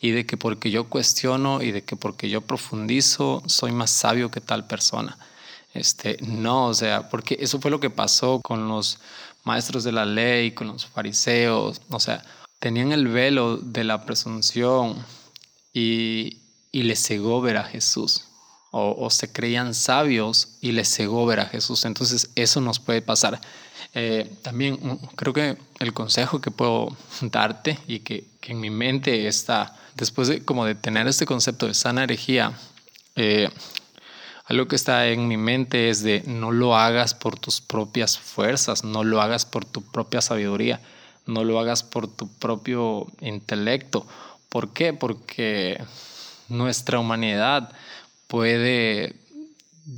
Y 0.00 0.12
de 0.12 0.26
que 0.26 0.36
porque 0.36 0.70
yo 0.70 0.88
cuestiono 0.88 1.60
y 1.60 1.72
de 1.72 1.82
que 1.82 1.96
porque 1.96 2.30
yo 2.30 2.40
profundizo, 2.40 3.42
soy 3.46 3.72
más 3.72 3.90
sabio 3.90 4.30
que 4.30 4.40
tal 4.40 4.68
persona. 4.68 5.18
Este, 5.74 6.18
no, 6.20 6.66
o 6.66 6.74
sea, 6.74 7.10
porque 7.10 7.36
eso 7.40 7.60
fue 7.60 7.72
lo 7.72 7.80
que 7.80 7.90
pasó 7.90 8.40
con 8.42 8.68
los 8.68 9.00
maestros 9.42 9.82
de 9.82 9.92
la 9.92 10.04
ley, 10.06 10.52
con 10.52 10.68
los 10.68 10.86
fariseos, 10.86 11.80
o 11.90 11.98
sea, 11.98 12.22
tenían 12.60 12.92
el 12.92 13.08
velo 13.08 13.56
de 13.56 13.84
la 13.84 14.04
presunción 14.04 15.04
y, 15.72 16.39
y 16.72 16.82
les 16.84 17.02
cegó 17.02 17.40
ver 17.40 17.56
a 17.56 17.64
Jesús. 17.64 18.26
O, 18.72 19.10
se 19.10 19.32
creían 19.32 19.74
sabios 19.74 20.56
y 20.60 20.70
les 20.70 20.88
cegó 20.88 21.26
ver 21.26 21.40
a 21.40 21.46
Jesús. 21.46 21.84
Entonces 21.84 22.30
eso 22.36 22.60
nos 22.60 22.78
puede 22.78 23.02
pasar. 23.02 23.40
Eh, 23.94 24.32
también 24.42 24.78
mm, 24.80 25.06
creo 25.16 25.32
que 25.32 25.56
el 25.80 25.92
consejo 25.92 26.40
que 26.40 26.52
puedo 26.52 26.96
darte 27.20 27.78
y 27.88 28.00
que, 28.00 28.28
en 28.42 28.60
mi 28.60 28.70
mente 28.70 29.26
está, 29.26 29.76
después 29.96 30.28
de 30.28 30.44
como 30.44 30.64
de 30.64 30.76
tener 30.76 31.08
este 31.08 31.26
concepto 31.26 31.66
de 31.66 31.74
sana 31.74 32.04
herejía, 32.04 32.52
eh, 33.16 33.48
algo 34.50 34.66
que 34.66 34.74
está 34.74 35.06
en 35.08 35.28
mi 35.28 35.36
mente 35.36 35.90
es 35.90 36.02
de 36.02 36.24
no 36.26 36.50
lo 36.50 36.76
hagas 36.76 37.14
por 37.14 37.38
tus 37.38 37.60
propias 37.60 38.18
fuerzas, 38.18 38.82
no 38.82 39.04
lo 39.04 39.20
hagas 39.20 39.46
por 39.46 39.64
tu 39.64 39.82
propia 39.82 40.20
sabiduría, 40.20 40.80
no 41.26 41.44
lo 41.44 41.60
hagas 41.60 41.84
por 41.84 42.08
tu 42.08 42.28
propio 42.28 43.06
intelecto. 43.20 44.06
¿Por 44.48 44.72
qué? 44.72 44.92
Porque 44.92 45.80
nuestra 46.50 46.98
humanidad 46.98 47.72
puede 48.26 49.16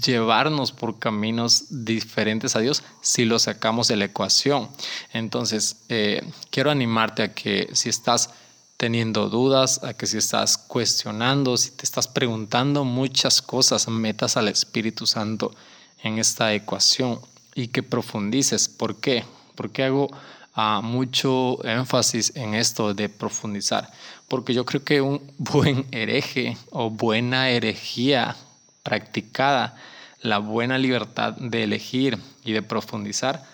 llevarnos 0.04 0.72
por 0.72 0.98
caminos 0.98 1.84
diferentes 1.84 2.56
a 2.56 2.60
Dios 2.60 2.82
si 3.00 3.24
lo 3.24 3.38
sacamos 3.38 3.88
de 3.88 3.96
la 3.96 4.06
ecuación. 4.06 4.68
Entonces, 5.12 5.76
eh, 5.88 6.22
quiero 6.50 6.70
animarte 6.70 7.22
a 7.22 7.34
que 7.34 7.68
si 7.72 7.88
estás 7.88 8.30
teniendo 8.76 9.28
dudas, 9.28 9.82
a 9.84 9.94
que 9.94 10.06
si 10.06 10.18
estás 10.18 10.58
cuestionando, 10.58 11.56
si 11.56 11.70
te 11.70 11.84
estás 11.84 12.08
preguntando 12.08 12.84
muchas 12.84 13.42
cosas, 13.42 13.88
metas 13.88 14.36
al 14.36 14.48
Espíritu 14.48 15.06
Santo 15.06 15.54
en 16.02 16.18
esta 16.18 16.52
ecuación 16.54 17.20
y 17.54 17.68
que 17.68 17.82
profundices. 17.82 18.68
¿Por 18.68 18.96
qué? 18.96 19.24
Porque 19.54 19.84
hago 19.84 20.10
ah, 20.54 20.80
mucho 20.82 21.64
énfasis 21.64 22.32
en 22.34 22.54
esto 22.54 22.94
de 22.94 23.08
profundizar 23.08 23.92
porque 24.32 24.54
yo 24.54 24.64
creo 24.64 24.82
que 24.82 25.02
un 25.02 25.20
buen 25.38 25.84
hereje 25.90 26.56
o 26.70 26.88
buena 26.88 27.50
herejía 27.50 28.34
practicada, 28.82 29.76
la 30.22 30.38
buena 30.38 30.78
libertad 30.78 31.34
de 31.34 31.64
elegir 31.64 32.18
y 32.42 32.52
de 32.52 32.62
profundizar, 32.62 33.44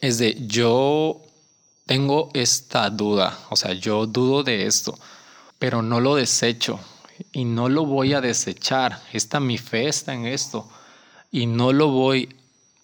es 0.00 0.18
de 0.18 0.36
yo 0.46 1.20
tengo 1.86 2.30
esta 2.34 2.88
duda, 2.88 3.36
o 3.50 3.56
sea, 3.56 3.72
yo 3.72 4.06
dudo 4.06 4.44
de 4.44 4.66
esto, 4.66 4.96
pero 5.58 5.82
no 5.82 5.98
lo 5.98 6.14
desecho 6.14 6.78
y 7.32 7.44
no 7.44 7.68
lo 7.68 7.84
voy 7.84 8.12
a 8.14 8.20
desechar. 8.20 9.02
Esta 9.12 9.40
mi 9.40 9.58
fe 9.58 9.88
está 9.88 10.14
en 10.14 10.24
esto 10.24 10.68
y 11.32 11.46
no 11.46 11.72
lo 11.72 11.88
voy 11.88 12.32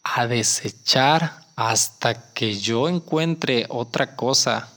a 0.03 0.27
desechar 0.27 1.45
hasta 1.55 2.33
que 2.33 2.59
yo 2.59 2.89
encuentre 2.89 3.67
otra 3.69 4.17
cosa 4.17 4.73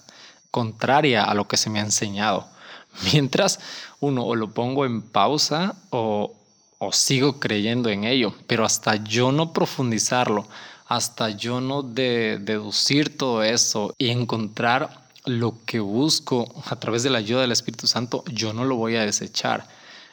contraria 0.52 1.24
a 1.24 1.34
lo 1.34 1.48
que 1.48 1.58
se 1.58 1.72
me 1.72 1.80
ha 1.80 1.84
enseñado. 1.84 2.56
Mientras 3.14 3.60
uno 4.00 4.24
o 4.24 4.36
lo 4.36 4.52
pongo 4.52 4.86
en 4.86 5.02
pausa 5.02 5.76
o, 5.90 6.34
sigo 6.92 7.40
creyendo 7.40 7.90
en 7.90 8.04
ello, 8.04 8.34
pero 8.46 8.64
hasta 8.64 8.96
yo 8.98 9.32
no 9.32 9.52
profundizarlo, 9.52 10.48
hasta 10.88 11.30
yo 11.32 11.60
no 11.60 11.82
deducir 11.82 13.18
todo 13.18 13.44
eso 13.44 13.94
y 13.98 14.10
encontrar 14.10 15.08
lo 15.26 15.56
que 15.66 15.80
busco 15.80 16.48
a 16.68 16.76
través 16.78 17.04
de 17.04 17.10
la 17.10 17.18
ayuda 17.18 17.42
del 17.42 17.52
Espíritu 17.52 17.88
Santo, 17.88 18.24
yo 18.32 18.54
no 18.54 18.64
lo 18.64 18.76
voy 18.76 18.96
a 18.96 19.06
desechar. 19.06 19.68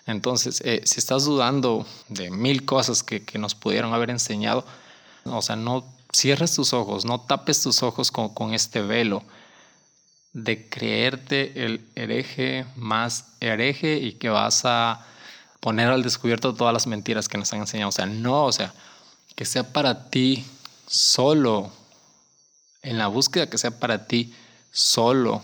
Entonces, 0.06 0.62
eh, 0.64 0.80
si 0.84 0.98
estás 0.98 1.26
dudando 1.26 1.86
de 2.08 2.30
mil 2.30 2.64
cosas 2.64 3.02
que, 3.02 3.22
nos 3.38 3.54
pudieron 3.54 3.92
haber 3.92 4.10
enseñado, 4.10 4.64
o 5.24 5.42
sea, 5.42 5.56
no 5.56 5.84
cierres 6.12 6.54
tus 6.54 6.72
ojos, 6.72 7.04
no 7.04 7.20
tapes 7.20 7.62
tus 7.62 7.82
ojos 7.82 8.10
con 8.10 8.54
este 8.54 8.80
velo 8.80 9.22
de 10.34 10.68
creerte 10.68 11.64
el 11.64 11.88
hereje 11.94 12.66
más 12.76 13.28
hereje 13.40 13.96
y 13.96 14.12
que 14.14 14.28
vas 14.28 14.64
a 14.64 15.06
poner 15.60 15.88
al 15.88 16.02
descubierto 16.02 16.54
todas 16.54 16.74
las 16.74 16.86
mentiras 16.86 17.28
que 17.28 17.38
nos 17.38 17.52
han 17.52 17.60
enseñado. 17.60 17.88
O 17.88 17.92
sea, 17.92 18.06
no, 18.06 18.44
o 18.44 18.52
sea, 18.52 18.74
que 19.34 19.44
sea 19.44 19.72
para 19.72 20.10
ti 20.10 20.44
solo, 20.86 21.72
en 22.82 22.98
la 22.98 23.06
búsqueda 23.06 23.48
que 23.48 23.56
sea 23.56 23.78
para 23.78 24.06
ti 24.06 24.34
solo, 24.72 25.40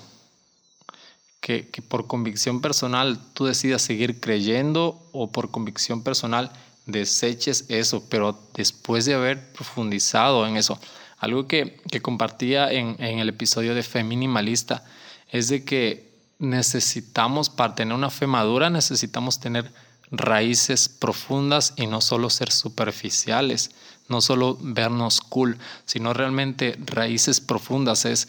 que, 1.40 1.68
que 1.68 1.81
por 1.81 2.07
convicción 2.07 2.61
personal 2.61 3.18
tú 3.33 3.46
decidas 3.46 3.81
seguir 3.81 4.20
creyendo 4.20 5.03
o 5.12 5.31
por 5.33 5.50
convicción 5.50 6.03
personal 6.03 6.53
deseches 6.87 7.66
eso, 7.68 8.05
pero 8.09 8.38
después 8.55 9.05
de 9.05 9.14
haber 9.14 9.53
profundizado 9.53 10.46
en 10.46 10.57
eso. 10.57 10.79
Algo 11.21 11.47
que, 11.47 11.77
compartía 12.01 12.73
en, 12.73 12.97
el 12.99 13.29
episodio 13.29 13.75
de 13.75 13.83
Fe 13.83 14.03
Minimalista 14.03 14.83
es 15.29 15.49
de 15.49 15.65
que 15.65 16.11
necesitamos, 16.39 17.51
para 17.51 17.75
tener 17.75 17.95
una 17.95 18.09
fe 18.09 18.27
madura, 18.27 18.71
necesitamos 18.71 19.39
tener 19.39 19.71
raíces 20.11 20.89
profundas 20.89 21.75
y 21.77 21.87
no 21.87 22.01
solo 22.01 22.31
ser 22.31 22.51
superficiales, 22.51 23.71
no 24.09 24.23
solo 24.23 24.57
vernos 24.61 25.21
cool, 25.21 25.59
sino 25.85 26.15
realmente 26.15 26.79
raíces 26.87 27.41
profundas. 27.41 28.07
Es 28.07 28.29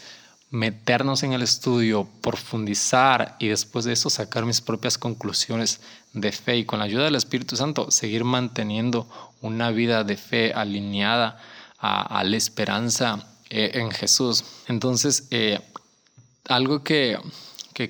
meternos 0.50 1.22
en 1.22 1.32
el 1.32 1.40
estudio, 1.40 2.06
profundizar 2.20 3.36
y 3.38 3.48
después 3.48 3.86
de 3.86 3.94
eso 3.94 4.10
sacar 4.10 4.44
mis 4.44 4.60
propias 4.60 4.98
conclusiones 4.98 5.80
de 6.12 6.30
fe 6.30 6.58
y 6.58 6.66
con 6.66 6.78
la 6.78 6.84
ayuda 6.84 7.04
del 7.04 7.16
Espíritu 7.16 7.56
Santo 7.56 7.90
seguir 7.90 8.24
manteniendo 8.24 9.08
una 9.40 9.70
vida 9.70 10.04
de 10.04 10.18
fe 10.18 10.52
alineada 10.52 11.40
a, 11.82 12.22
la 12.22 12.36
esperanza 12.36 13.26
eh, 13.50 13.72
en 13.74 13.90
Jesús. 13.90 14.44
Entonces, 14.68 15.26
eh, 15.30 15.58
algo 16.48 16.84
que, 16.84 17.18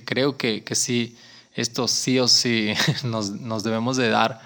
creo 0.07 0.38
que, 0.38 0.64
sí, 0.74 1.16
esto 1.55 1.87
sí 1.87 2.18
o 2.18 2.26
sí 2.26 2.72
nos, 3.05 3.62
debemos 3.62 3.98
de 3.98 4.09
dar 4.09 4.40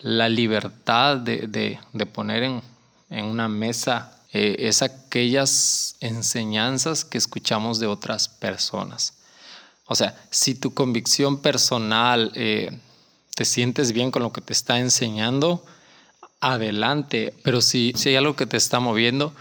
la 0.00 0.28
libertad 0.28 1.16
de, 1.16 1.78
poner 2.12 2.42
en, 2.42 2.62
una 3.24 3.48
mesa 3.48 4.18
eh, 4.32 4.56
es 4.58 4.82
aquellas 4.82 5.96
enseñanzas 6.00 7.04
que 7.04 7.18
escuchamos 7.18 7.78
de 7.78 7.86
otras 7.86 8.28
personas. 8.28 9.14
O 9.86 9.94
sea, 9.94 10.20
si 10.30 10.56
tu 10.56 10.74
convicción 10.74 11.40
personal 11.40 12.32
te 12.34 13.44
sientes 13.44 13.92
bien 13.92 14.10
con 14.10 14.22
lo 14.22 14.32
que 14.32 14.42
te 14.42 14.52
está 14.52 14.78
enseñando, 14.80 15.64
adelante, 16.40 17.34
pero 17.42 17.60
si, 17.60 17.92
si 17.96 18.10
hay 18.10 18.16
algo 18.16 18.36
que 18.36 18.46
te 18.46 18.56
está 18.56 18.80
moviendo, 18.80 19.34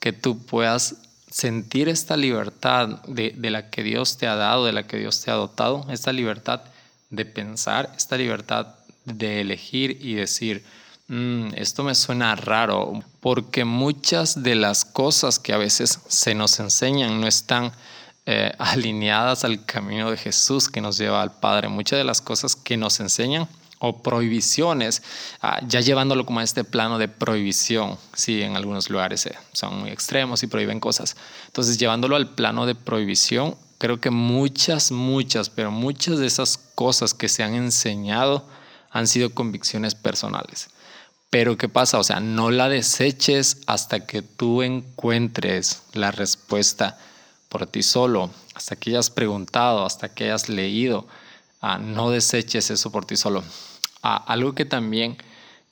que 0.00 0.12
tú 0.12 0.38
puedas 0.38 0.96
sentir 1.30 1.88
esta 1.88 2.16
libertad 2.16 3.02
de, 3.06 3.34
la 3.50 3.70
que 3.70 3.82
Dios 3.82 4.16
te 4.16 4.26
ha 4.26 4.34
dado, 4.34 4.64
de 4.64 4.72
la 4.72 4.86
que 4.86 4.96
Dios 4.96 5.20
te 5.20 5.30
ha 5.30 5.34
dotado, 5.34 5.86
esta 5.90 6.12
libertad 6.12 6.62
de 7.10 7.24
pensar, 7.24 7.92
esta 7.96 8.16
libertad 8.16 8.74
de 9.04 9.40
elegir 9.40 9.98
y 10.00 10.14
decir, 10.14 10.64
mm, 11.08 11.48
esto 11.54 11.84
me 11.84 11.94
suena 11.94 12.34
raro, 12.34 13.02
porque 13.20 13.64
muchas 13.64 14.42
de 14.42 14.54
las 14.54 14.84
cosas 14.84 15.38
que 15.38 15.52
a 15.52 15.58
veces 15.58 16.00
se 16.08 16.34
nos 16.34 16.58
enseñan 16.60 17.20
no 17.20 17.26
están 17.26 17.72
eh, 18.26 18.52
alineadas 18.58 19.44
al 19.44 19.64
camino 19.64 20.10
de 20.10 20.16
Jesús 20.16 20.68
que 20.68 20.80
nos 20.80 20.98
lleva 20.98 21.22
al 21.22 21.32
Padre. 21.32 21.68
Muchas 21.68 21.98
de 21.98 22.04
las 22.04 22.20
cosas 22.20 22.56
que 22.56 22.76
nos 22.76 23.00
enseñan 23.00 23.48
o 23.78 24.02
prohibiciones, 24.02 25.02
ah, 25.40 25.60
ya 25.66 25.80
llevándolo 25.80 26.26
como 26.26 26.40
a 26.40 26.44
este 26.44 26.64
plano 26.64 26.98
de 26.98 27.08
prohibición, 27.08 27.98
sí, 28.14 28.42
en 28.42 28.56
algunos 28.56 28.90
lugares 28.90 29.26
eh, 29.26 29.36
son 29.52 29.78
muy 29.80 29.90
extremos 29.90 30.42
y 30.42 30.48
prohíben 30.48 30.80
cosas. 30.80 31.16
Entonces, 31.46 31.78
llevándolo 31.78 32.16
al 32.16 32.30
plano 32.30 32.66
de 32.66 32.74
prohibición, 32.74 33.56
creo 33.78 34.00
que 34.00 34.10
muchas, 34.10 34.90
muchas, 34.90 35.50
pero 35.50 35.70
muchas 35.70 36.18
de 36.18 36.26
esas 36.26 36.58
cosas 36.74 37.14
que 37.14 37.28
se 37.28 37.42
han 37.42 37.54
enseñado 37.54 38.46
han 38.90 39.06
sido 39.06 39.30
convicciones 39.30 39.94
personales. 39.94 40.70
Pero 41.30 41.58
¿qué 41.58 41.68
pasa? 41.68 41.98
O 41.98 42.04
sea, 42.04 42.20
no 42.20 42.50
la 42.50 42.68
deseches 42.68 43.58
hasta 43.66 44.06
que 44.06 44.22
tú 44.22 44.62
encuentres 44.62 45.82
la 45.92 46.10
respuesta 46.10 46.98
por 47.48 47.66
ti 47.66 47.82
solo, 47.82 48.30
hasta 48.54 48.76
que 48.76 48.90
hayas 48.90 49.10
preguntado, 49.10 49.84
hasta 49.84 50.08
que 50.08 50.24
hayas 50.24 50.48
leído. 50.48 51.06
Ah, 51.60 51.78
no 51.78 52.10
deseches 52.10 52.70
eso 52.70 52.92
por 52.92 53.04
ti 53.04 53.16
solo. 53.16 53.42
Ah, 54.02 54.22
algo 54.26 54.54
que 54.54 54.64
también 54.64 55.16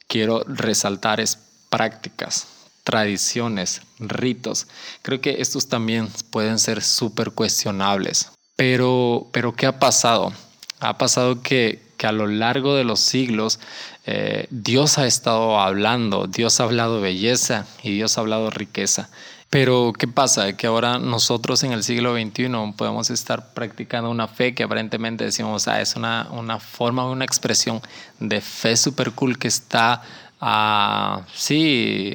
quiero 0.08 0.42
resaltar 0.46 1.20
es 1.20 1.38
prácticas, 1.68 2.48
tradiciones, 2.84 3.82
ritos. 3.98 4.66
Creo 5.02 5.20
que 5.20 5.40
estos 5.40 5.68
también 5.68 6.08
pueden 6.30 6.58
ser 6.58 6.82
súper 6.82 7.32
cuestionables. 7.32 8.30
Pero, 8.56 9.28
pero 9.32 9.54
¿qué 9.54 9.66
ha 9.66 9.78
pasado? 9.78 10.32
Ha 10.80 10.98
pasado 10.98 11.42
que, 11.42 11.82
que 11.96 12.06
a 12.06 12.12
lo 12.12 12.26
largo 12.26 12.74
de 12.74 12.84
los 12.84 13.00
siglos 13.00 13.60
eh, 14.06 14.46
Dios 14.50 14.98
ha 14.98 15.06
estado 15.06 15.58
hablando, 15.58 16.26
Dios 16.26 16.60
ha 16.60 16.64
hablado 16.64 17.00
belleza 17.00 17.66
y 17.82 17.92
Dios 17.92 18.16
ha 18.16 18.20
hablado 18.20 18.50
riqueza. 18.50 19.10
Pero 19.50 19.92
¿qué 19.96 20.08
pasa? 20.08 20.56
Que 20.56 20.66
ahora 20.66 20.98
nosotros 20.98 21.62
en 21.62 21.72
el 21.72 21.84
siglo 21.84 22.14
XXI 22.14 22.48
podemos 22.76 23.10
estar 23.10 23.54
practicando 23.54 24.10
una 24.10 24.26
fe 24.26 24.54
que 24.54 24.64
aparentemente 24.64 25.24
decimos, 25.24 25.68
ah, 25.68 25.80
es 25.80 25.94
una, 25.94 26.28
una 26.32 26.58
forma, 26.58 27.08
una 27.08 27.24
expresión 27.24 27.80
de 28.18 28.40
fe 28.40 28.76
super 28.76 29.12
cool 29.12 29.38
que 29.38 29.48
está, 29.48 30.02
ah, 30.40 31.22
sí, 31.32 32.14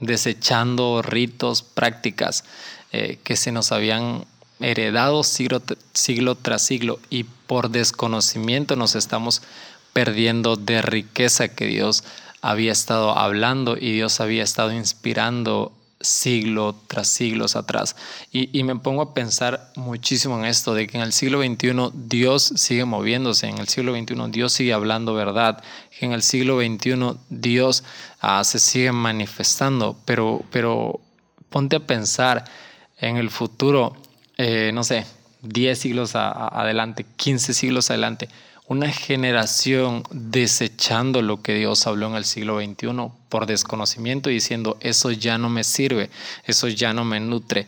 desechando 0.00 1.02
ritos, 1.02 1.62
prácticas 1.62 2.44
eh, 2.92 3.18
que 3.24 3.36
se 3.36 3.52
nos 3.52 3.72
habían 3.72 4.26
heredado 4.60 5.22
siglo, 5.22 5.62
siglo 5.94 6.34
tras 6.34 6.62
siglo 6.62 6.98
y 7.08 7.24
por 7.24 7.70
desconocimiento 7.70 8.76
nos 8.76 8.94
estamos 8.94 9.42
perdiendo 9.92 10.56
de 10.56 10.82
riqueza 10.82 11.48
que 11.48 11.66
Dios 11.66 12.04
había 12.42 12.72
estado 12.72 13.16
hablando 13.16 13.76
y 13.78 13.92
Dios 13.92 14.20
había 14.20 14.42
estado 14.42 14.72
inspirando 14.72 15.72
siglo 16.00 16.74
tras 16.86 17.08
siglos 17.08 17.56
atrás. 17.56 17.96
Y, 18.32 18.62
me 18.64 18.76
pongo 18.76 19.02
a 19.02 19.14
pensar 19.14 19.70
muchísimo 19.76 20.38
en 20.38 20.46
esto, 20.46 20.74
de 20.74 20.86
que 20.86 20.96
en 20.96 21.02
el 21.02 21.12
siglo 21.12 21.42
XXI 21.42 21.90
Dios 21.92 22.52
sigue 22.56 22.84
moviéndose, 22.84 23.48
en 23.48 23.58
el 23.58 23.68
siglo 23.68 23.94
XXI 23.94 24.30
Dios 24.30 24.52
sigue 24.52 24.72
hablando 24.72 25.14
verdad, 25.14 25.62
en 26.00 26.12
el 26.12 26.22
siglo 26.22 26.58
XXI 26.60 27.18
Dios 27.28 27.84
ah, 28.20 28.42
se 28.44 28.58
sigue 28.58 28.92
manifestando, 28.92 29.96
pero, 30.04 30.42
pero 30.50 31.00
ponte 31.50 31.76
a 31.76 31.80
pensar 31.80 32.44
en 32.98 33.16
el 33.16 33.30
futuro, 33.30 33.96
eh, 34.36 34.70
no 34.72 34.84
sé, 34.84 35.06
10 35.42 35.78
siglos 35.78 36.12
adelante, 36.14 37.06
15 37.16 37.54
siglos 37.54 37.90
adelante 37.90 38.28
una 38.70 38.88
generación 38.92 40.04
desechando 40.12 41.22
lo 41.22 41.42
que 41.42 41.54
Dios 41.54 41.88
habló 41.88 42.06
en 42.06 42.14
el 42.14 42.24
siglo 42.24 42.60
XXI 42.60 43.10
por 43.28 43.46
desconocimiento 43.46 44.30
y 44.30 44.34
diciendo, 44.34 44.78
eso 44.80 45.10
ya 45.10 45.38
no 45.38 45.48
me 45.48 45.64
sirve, 45.64 46.08
eso 46.44 46.68
ya 46.68 46.94
no 46.94 47.04
me 47.04 47.18
nutre. 47.18 47.66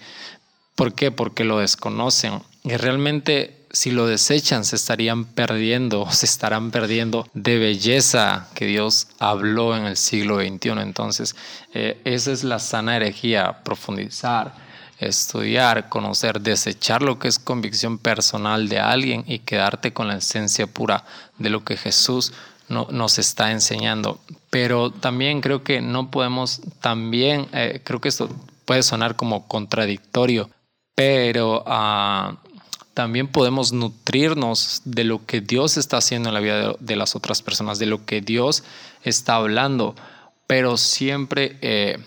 ¿Por 0.77 0.95
qué? 0.95 1.11
Porque 1.11 1.43
lo 1.43 1.59
desconocen. 1.59 2.41
Y 2.63 2.77
realmente 2.77 3.67
si 3.73 3.91
lo 3.91 4.07
desechan 4.07 4.65
se 4.65 4.77
estarían 4.77 5.25
perdiendo, 5.25 6.09
se 6.13 6.27
estarán 6.27 6.71
perdiendo 6.71 7.27
de 7.35 7.59
belleza 7.59 8.49
que 8.55 8.67
Dios 8.67 9.09
habló 9.19 9.77
en 9.77 9.87
el 9.87 9.97
siglo 9.97 10.37
XXI. 10.37 10.71
Entonces, 10.83 11.35
eh, 11.75 12.01
esa 12.05 12.31
es 12.31 12.45
la 12.45 12.61
sana 12.61 12.95
herejía, 12.95 13.65
profundizar 13.65 14.62
estudiar, 15.07 15.89
conocer, 15.89 16.41
desechar 16.41 17.03
lo 17.03 17.19
que 17.19 17.29
es 17.29 17.39
convicción 17.39 17.99
personal 17.99 18.69
de 18.69 18.79
alguien 18.79 19.25
y 19.27 19.41
quedarte 19.41 19.93
con 19.93 20.09
la 20.09 20.17
esencia 20.17 20.67
pura 20.67 21.05
de 21.39 21.51
lo 21.51 21.65
que 21.65 21.77
Jesús 21.77 22.33
no, 22.69 22.87
nos 22.91 23.19
está 23.19 23.51
enseñando. 23.51 24.21
Pero 24.51 24.91
también 24.91 25.41
creo 25.41 25.63
que 25.63 25.81
no 25.81 26.11
podemos, 26.11 26.61
también 26.81 27.49
eh, 27.53 27.81
creo 27.85 28.01
que 28.01 28.09
esto 28.09 28.29
puede 28.65 28.83
sonar 28.83 29.17
como 29.17 29.49
contradictorio, 29.49 30.51
pero 30.95 31.65
ah, 31.67 32.37
también 32.95 33.29
podemos 33.29 33.73
nutrirnos 33.73 34.83
de 34.85 35.05
lo 35.05 35.25
que 35.25 35.41
Dios 35.41 35.77
está 35.77 35.99
haciendo 35.99 36.29
en 36.29 36.35
la 36.35 36.41
vida 36.41 36.75
de, 36.79 36.97
las 36.97 37.17
otras 37.17 37.43
personas, 37.43 37.79
de 37.79 37.87
lo 37.87 38.05
que 38.05 38.21
Dios 38.21 38.65
está 39.03 39.37
hablando, 39.37 39.95
pero 40.47 40.77
siempre... 40.77 41.59
Eh, 41.61 41.99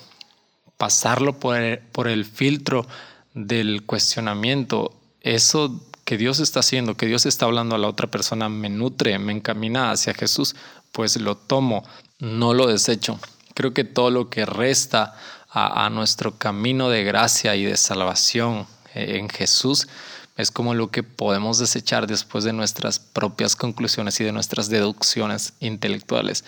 pasarlo 0.77 1.39
por 1.39 1.57
el, 1.57 1.79
por 1.79 2.07
el 2.07 2.25
filtro 2.25 2.87
del 3.33 3.85
cuestionamiento, 3.85 4.93
eso 5.21 5.81
que 6.05 6.17
Dios 6.17 6.39
está 6.39 6.59
haciendo, 6.59 6.95
que 6.95 7.07
Dios 7.07 7.25
está 7.25 7.45
hablando 7.45 7.75
a 7.75 7.79
la 7.79 7.87
otra 7.87 8.11
persona, 8.11 8.47
me 8.47 8.69
nutre, 8.69 9.17
me 9.19 9.33
encamina 9.33 9.91
hacia 9.91 10.13
Jesús, 10.13 10.55
pues 10.91 11.19
lo 11.19 11.35
tomo, 11.35 11.83
no 12.19 12.53
lo 12.53 12.67
desecho. 12.67 13.19
Creo 13.55 13.73
que 13.73 13.83
todo 13.83 14.11
lo 14.11 14.29
que 14.29 14.45
resta 14.45 15.15
a, 15.49 15.89
nuestro 15.89 16.37
camino 16.37 16.89
de 16.89 17.05
gracia 17.05 17.55
y 17.55 17.63
de 17.63 17.77
salvación 17.77 18.67
eh, 18.93 19.17
en 19.17 19.29
Jesús 19.29 19.87
es 20.35 20.51
como 20.51 20.73
lo 20.73 20.91
que 20.91 21.01
podemos 21.01 21.59
desechar 21.59 22.07
después 22.07 22.43
de 22.43 22.51
nuestras 22.51 22.99
propias 22.99 23.55
conclusiones 23.55 24.19
y 24.19 24.25
de 24.25 24.33
nuestras 24.33 24.67
deducciones 24.67 25.53
intelectuales. 25.61 26.43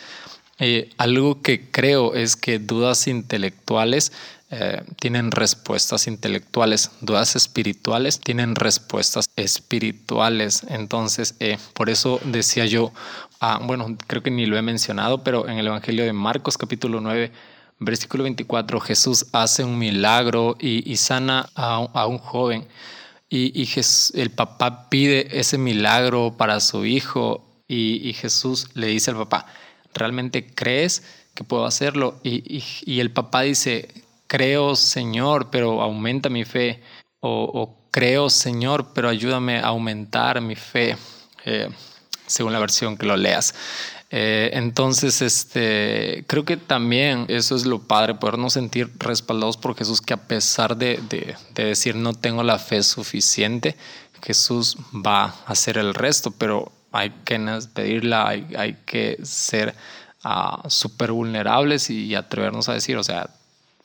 Eh, 0.60 0.90
algo 0.98 1.42
que 1.42 1.70
creo 1.70 2.16
es 2.16 2.36
que 2.36 2.58
dudas 2.58 3.08
intelectuales 3.08 4.12
eh, 4.50 4.82
tienen 5.00 5.32
respuestas 5.32 6.08
intelectuales, 6.08 6.92
dudas 7.02 7.36
espirituales 7.36 8.20
tienen 8.20 8.56
respuestas 8.56 9.30
espirituales. 9.36 10.64
Entonces, 10.70 11.36
eh, 11.40 11.58
por 11.74 11.90
eso 11.90 12.20
decía 12.24 12.66
yo, 12.66 12.92
ah, 13.40 13.60
bueno, 13.62 13.96
creo 14.08 14.24
que 14.24 14.32
ni 14.32 14.46
lo 14.46 14.58
he 14.58 14.62
mencionado, 14.62 15.24
pero 15.24 15.48
en 15.48 15.58
el 15.58 15.68
Evangelio 15.68 16.06
de 16.06 16.14
Marcos 16.14 16.58
capítulo 16.58 17.02
9, 17.02 17.32
versículo 17.80 18.24
24, 18.24 18.80
Jesús 18.80 19.28
hace 19.34 19.64
un 19.64 19.78
milagro 19.78 20.58
y, 20.60 20.96
sana 20.98 21.50
a, 21.54 22.08
un 22.08 22.18
joven. 22.18 22.68
Y, 23.30 23.70
el 24.16 24.32
papá 24.32 24.90
pide 24.90 25.40
ese 25.40 25.58
milagro 25.58 26.34
para 26.38 26.62
su 26.62 26.86
hijo 26.86 27.44
y 27.68 28.14
Jesús 28.14 28.70
le 28.76 28.88
dice 28.88 29.12
al 29.12 29.18
papá, 29.18 29.46
¿realmente 29.98 30.46
crees 30.46 31.04
que 31.34 31.44
puedo 31.44 31.66
hacerlo? 31.66 32.20
Y, 32.24 33.00
el 33.00 33.12
papá 33.12 33.42
dice, 33.42 33.90
creo 34.28 34.76
Señor, 34.76 35.50
pero 35.52 35.82
aumenta 35.82 36.30
mi 36.30 36.46
fe. 36.46 36.82
O, 37.20 37.76
creo 37.92 38.30
Señor, 38.30 38.94
pero 38.94 39.10
ayúdame 39.10 39.58
a 39.58 39.68
aumentar 39.68 40.40
mi 40.40 40.56
fe, 40.56 40.96
eh, 41.46 41.68
según 42.28 42.54
la 42.54 42.60
versión 42.60 42.98
que 42.98 43.06
lo 43.06 43.18
leas. 43.18 43.56
Eh, 44.10 44.52
entonces, 44.54 45.22
este, 45.22 46.24
creo 46.28 46.46
que 46.46 46.56
también 46.56 47.26
eso 47.28 47.56
es 47.56 47.66
lo 47.66 47.80
padre, 47.80 48.16
podernos 48.16 48.54
sentir 48.54 48.90
respaldados 49.00 49.58
por 49.58 49.76
Jesús, 49.76 50.00
que 50.00 50.14
a 50.14 50.28
pesar 50.28 50.78
de, 50.78 51.02
de 51.10 51.64
decir 51.66 51.96
no 51.96 52.14
tengo 52.14 52.44
la 52.44 52.60
fe 52.60 52.84
suficiente, 52.84 53.76
Jesús 54.22 54.78
va 54.94 55.26
a 55.26 55.52
hacer 55.52 55.78
el 55.78 55.94
resto, 55.94 56.32
pero 56.32 56.72
hay 56.98 57.12
que 57.24 57.40
pedirla, 57.74 58.28
hay, 58.28 58.78
que 58.86 59.18
ser 59.24 59.76
uh, 60.26 60.70
súper 60.70 61.12
vulnerables 61.12 61.90
y, 61.90 62.16
atrevernos 62.16 62.70
a 62.70 62.74
decir, 62.74 62.98
o 62.98 63.04
sea, 63.04 63.30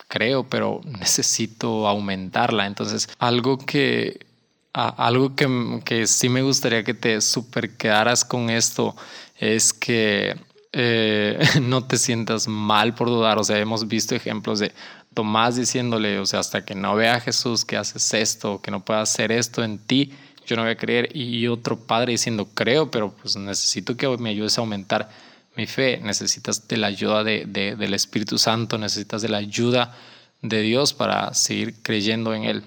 creo, 0.08 0.44
pero 0.44 0.80
necesito 0.84 1.86
aumentarla. 1.86 2.66
Entonces, 2.66 3.08
algo 3.18 3.58
que, 3.58 4.26
algo 4.72 5.34
que, 5.36 5.80
que, 5.84 6.06
sí 6.06 6.28
me 6.28 6.42
gustaría 6.42 6.84
que 6.84 6.94
te 6.94 7.20
super 7.20 7.76
quedaras 7.76 8.24
con 8.24 8.50
esto 8.50 8.96
es 9.38 9.72
que 9.72 10.36
eh, 10.72 11.38
no 11.62 11.84
te 11.84 11.98
sientas 11.98 12.48
mal 12.48 12.94
por 12.94 13.08
dudar. 13.08 13.38
O 13.38 13.44
sea, 13.44 13.58
hemos 13.58 13.86
visto 13.88 14.14
ejemplos 14.14 14.58
de 14.58 14.72
Tomás 15.14 15.56
diciéndole, 15.56 16.18
o 16.18 16.26
sea, 16.26 16.40
hasta 16.40 16.64
que 16.64 16.74
no 16.74 16.94
vea 16.94 17.16
a 17.16 17.20
Jesús 17.20 17.64
que 17.64 17.76
haces 17.76 18.14
esto, 18.14 18.60
que 18.62 18.70
no 18.70 18.84
pueda 18.84 19.02
hacer 19.02 19.30
esto 19.30 19.62
en 19.62 19.78
ti, 19.78 20.14
no 20.56 20.62
voy 20.62 20.72
a 20.72 20.76
creer. 20.76 21.14
Y 21.16 21.46
otro 21.48 21.78
padre 21.78 22.12
diciendo, 22.12 22.48
creo, 22.54 22.90
pero 22.90 23.12
pues 23.12 23.36
necesito 23.36 23.96
que 23.96 24.08
me 24.18 24.30
ayudes 24.30 24.58
a 24.58 24.60
aumentar 24.60 25.08
mi 25.56 25.66
fe. 25.66 26.00
Necesitas 26.02 26.68
de 26.68 26.76
la 26.76 26.88
ayuda 26.88 27.24
de, 27.24 27.46
del 27.46 27.94
Espíritu 27.94 28.38
Santo, 28.38 28.78
necesitas 28.78 29.22
de 29.22 29.28
la 29.28 29.38
ayuda 29.38 29.96
de 30.40 30.60
Dios 30.62 30.94
para 30.94 31.34
seguir 31.34 31.82
creyendo 31.82 32.34
en 32.34 32.44
Él. 32.44 32.64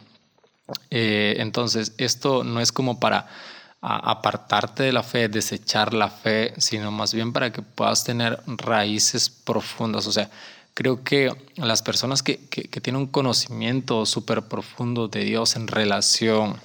Eh, 0.89 1.36
entonces, 1.39 1.93
esto 1.98 2.43
no 2.43 2.60
es 2.60 2.71
como 2.71 3.00
para 3.00 3.28
apartarte 3.82 4.82
de 4.82 4.91
la 4.91 5.04
fe, 5.04 5.28
desechar 5.28 5.93
la 5.93 6.10
fe, 6.10 6.54
sino 6.58 6.89
más 6.89 7.13
bien 7.13 7.34
para 7.34 7.52
que 7.52 7.62
puedas 7.62 8.04
tener 8.04 8.39
raíces 8.48 9.30
profundas. 9.30 10.08
O 10.08 10.12
sea, 10.12 10.32
creo 10.74 11.04
que 11.04 11.32
las 11.56 11.84
personas 11.84 12.24
que, 12.24 12.39
que, 12.48 12.63
que 12.63 12.82
tienen 12.82 13.02
un 13.04 13.08
conocimiento 13.08 14.06
súper 14.08 14.43
profundo 14.43 15.08
de 15.08 15.24
Dios 15.24 15.56
en 15.56 15.67
relación 15.67 16.60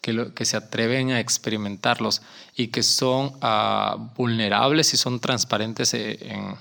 que, 0.00 0.32
que 0.34 0.44
se 0.44 0.56
atreven 0.56 1.10
a 1.10 1.20
experimentarlos 1.20 2.22
y 2.56 2.68
que 2.68 2.82
son 2.82 3.32
ah, 3.42 3.96
vulnerables 4.16 4.94
y 4.94 4.96
son 4.96 5.20
transparentes 5.20 5.92
eh, 5.94 6.18
en, 6.22 6.54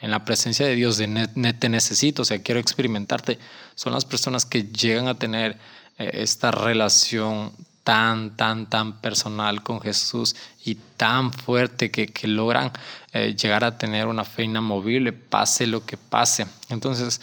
en, 0.00 0.10
la 0.10 0.24
presencia 0.24 0.66
de 0.66 0.74
Dios, 0.74 0.96
de 0.96 1.54
te 1.58 1.68
necesito, 1.68 2.22
o 2.22 2.24
sea, 2.24 2.42
quiero 2.42 2.60
experimentarte, 2.60 3.38
son 3.74 3.92
las 3.92 4.04
personas 4.04 4.46
que 4.46 4.64
llegan 4.64 5.08
a 5.08 5.14
tener 5.14 5.58
eh, 5.98 6.10
esta 6.14 6.50
relación 6.50 7.52
tan, 7.84 8.36
tan, 8.36 8.68
tan 8.68 9.00
personal 9.00 9.62
con 9.62 9.80
Jesús 9.80 10.34
y 10.64 10.74
tan 10.96 11.32
fuerte 11.32 11.90
que, 11.90 12.08
que 12.08 12.26
logran 12.26 12.72
eh, 13.12 13.36
llegar 13.36 13.62
a 13.62 13.78
tener 13.78 14.06
una 14.06 14.24
fe 14.24 14.44
inamovible, 14.44 15.12
pase 15.12 15.66
lo 15.66 15.84
que 15.84 15.96
pase. 15.96 16.46
Entonces, 16.68 17.20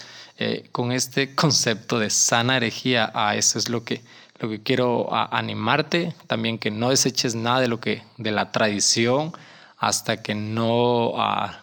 con 0.71 0.91
este 0.91 1.36
concepto 1.36 1.99
de 1.99 2.09
sana 2.09 2.57
herejía, 2.57 3.12
a 3.13 3.36
eso 3.38 3.59
es 3.59 3.69
lo 3.69 3.86
que 3.86 4.01
lo 4.43 4.49
que 4.49 4.62
quiero 4.62 5.08
animarte 5.13 6.13
también 6.27 6.60
que 6.60 6.69
no 6.69 6.89
deseches 6.89 7.34
nada 7.34 7.62
de 7.62 7.67
lo 7.69 7.79
que 7.79 8.03
de 8.17 8.32
la 8.32 8.51
tradición 8.51 9.32
hasta 9.77 10.21
que 10.21 10.36
no, 10.36 11.13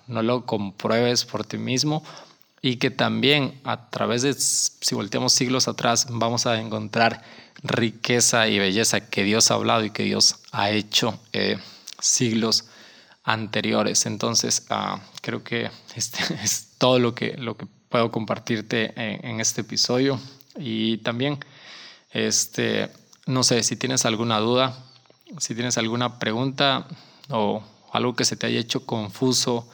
no 0.06 0.22
lo 0.22 0.46
compruebes 0.46 1.24
por 1.24 1.44
ti 1.44 1.58
mismo 1.58 2.02
y 2.62 2.76
que 2.76 2.90
también 2.90 3.60
a 3.64 3.90
través 3.90 4.22
de, 4.22 4.34
si 4.34 4.94
volteamos 4.94 5.32
siglos 5.32 5.68
atrás, 5.68 6.06
vamos 6.10 6.46
a 6.46 6.60
encontrar 6.60 7.22
riqueza 7.62 8.48
y 8.48 8.58
belleza 8.58 9.08
que 9.08 9.24
Dios 9.24 9.50
ha 9.50 9.54
hablado 9.54 9.84
y 9.84 9.90
que 9.90 10.04
Dios 10.04 10.36
ha 10.52 10.70
hecho 10.70 11.18
eh, 11.32 11.58
siglos 12.00 12.66
anteriores. 13.24 14.06
Entonces, 14.06 14.66
ah, 14.70 15.00
creo 15.22 15.42
que 15.42 15.70
este 15.94 16.22
es 16.42 16.68
todo 16.78 16.98
lo 16.98 17.14
que, 17.14 17.36
lo 17.36 17.56
que 17.56 17.66
puedo 17.88 18.10
compartirte 18.10 18.92
en, 18.96 19.40
este 19.40 19.62
episodio. 19.62 20.20
Y 20.56 20.98
también, 20.98 21.38
este, 22.10 22.90
no 23.26 23.42
sé, 23.42 23.62
si 23.62 23.76
tienes 23.76 24.04
alguna 24.04 24.38
duda, 24.38 24.76
si 25.38 25.54
tienes 25.54 25.78
alguna 25.78 26.18
pregunta 26.18 26.86
o 27.28 27.62
algo 27.92 28.14
que 28.14 28.24
se 28.24 28.36
te 28.36 28.46
haya 28.46 28.60
hecho 28.60 28.86
confuso, 28.86 29.68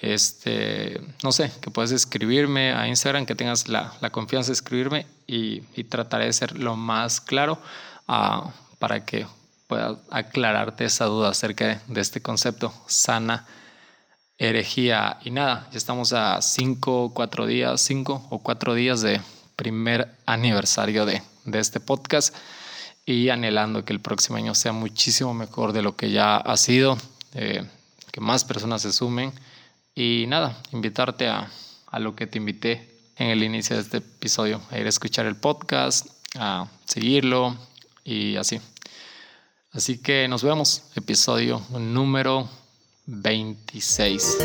este, 0.00 1.00
no 1.22 1.32
sé, 1.32 1.50
que 1.60 1.70
puedes 1.70 1.92
escribirme 1.92 2.72
a 2.72 2.88
Instagram, 2.88 3.26
que 3.26 3.34
tengas 3.34 3.68
la, 3.68 3.92
confianza 4.10 4.48
de 4.48 4.54
escribirme 4.54 5.06
y, 5.26 5.60
trataré 5.84 6.26
de 6.26 6.32
ser 6.32 6.58
lo 6.58 6.76
más 6.76 7.20
claro 7.20 7.58
ah, 8.08 8.52
para 8.78 9.04
que 9.04 9.26
pueda 9.66 9.98
aclararte 10.10 10.84
esa 10.84 11.06
duda 11.06 11.30
acerca 11.30 11.80
de, 11.86 12.00
este 12.00 12.20
concepto, 12.20 12.72
sana 12.86 13.46
herejía. 14.36 15.18
Y 15.24 15.30
nada, 15.30 15.68
ya 15.70 15.78
estamos 15.78 16.12
a 16.12 16.42
cinco, 16.42 17.12
cuatro 17.14 17.46
días, 17.46 17.80
cinco 17.80 18.26
o 18.30 18.40
cuatro 18.40 18.74
días 18.74 19.00
de 19.00 19.20
primer 19.56 20.14
aniversario 20.26 21.06
de, 21.44 21.58
este 21.58 21.80
podcast 21.80 22.34
y 23.06 23.28
anhelando 23.28 23.84
que 23.84 23.92
el 23.92 24.00
próximo 24.00 24.36
año 24.36 24.54
sea 24.54 24.72
muchísimo 24.72 25.34
mejor 25.34 25.72
de 25.72 25.82
lo 25.82 25.96
que 25.96 26.10
ya 26.10 26.36
ha 26.36 26.56
sido, 26.56 26.96
eh, 27.34 27.64
que 28.12 28.20
más 28.20 28.44
personas 28.44 28.82
se 28.82 28.92
sumen 28.92 29.32
y 29.94 30.26
nada, 30.28 30.56
invitarte 30.72 31.28
a, 31.28 31.50
a 31.86 31.98
lo 31.98 32.16
que 32.16 32.26
te 32.26 32.38
invité 32.38 32.94
en 33.16 33.28
el 33.28 33.42
inicio 33.42 33.76
de 33.76 33.82
este 33.82 33.96
episodio, 33.98 34.60
a 34.70 34.78
ir 34.78 34.86
a 34.86 34.88
escuchar 34.88 35.26
el 35.26 35.36
podcast, 35.36 36.06
a 36.36 36.66
seguirlo 36.84 37.56
y 38.04 38.36
así. 38.36 38.60
Así 39.72 39.98
que 39.98 40.28
nos 40.28 40.42
vemos, 40.42 40.84
episodio 40.94 41.60
número 41.70 42.48
26. 43.06 44.38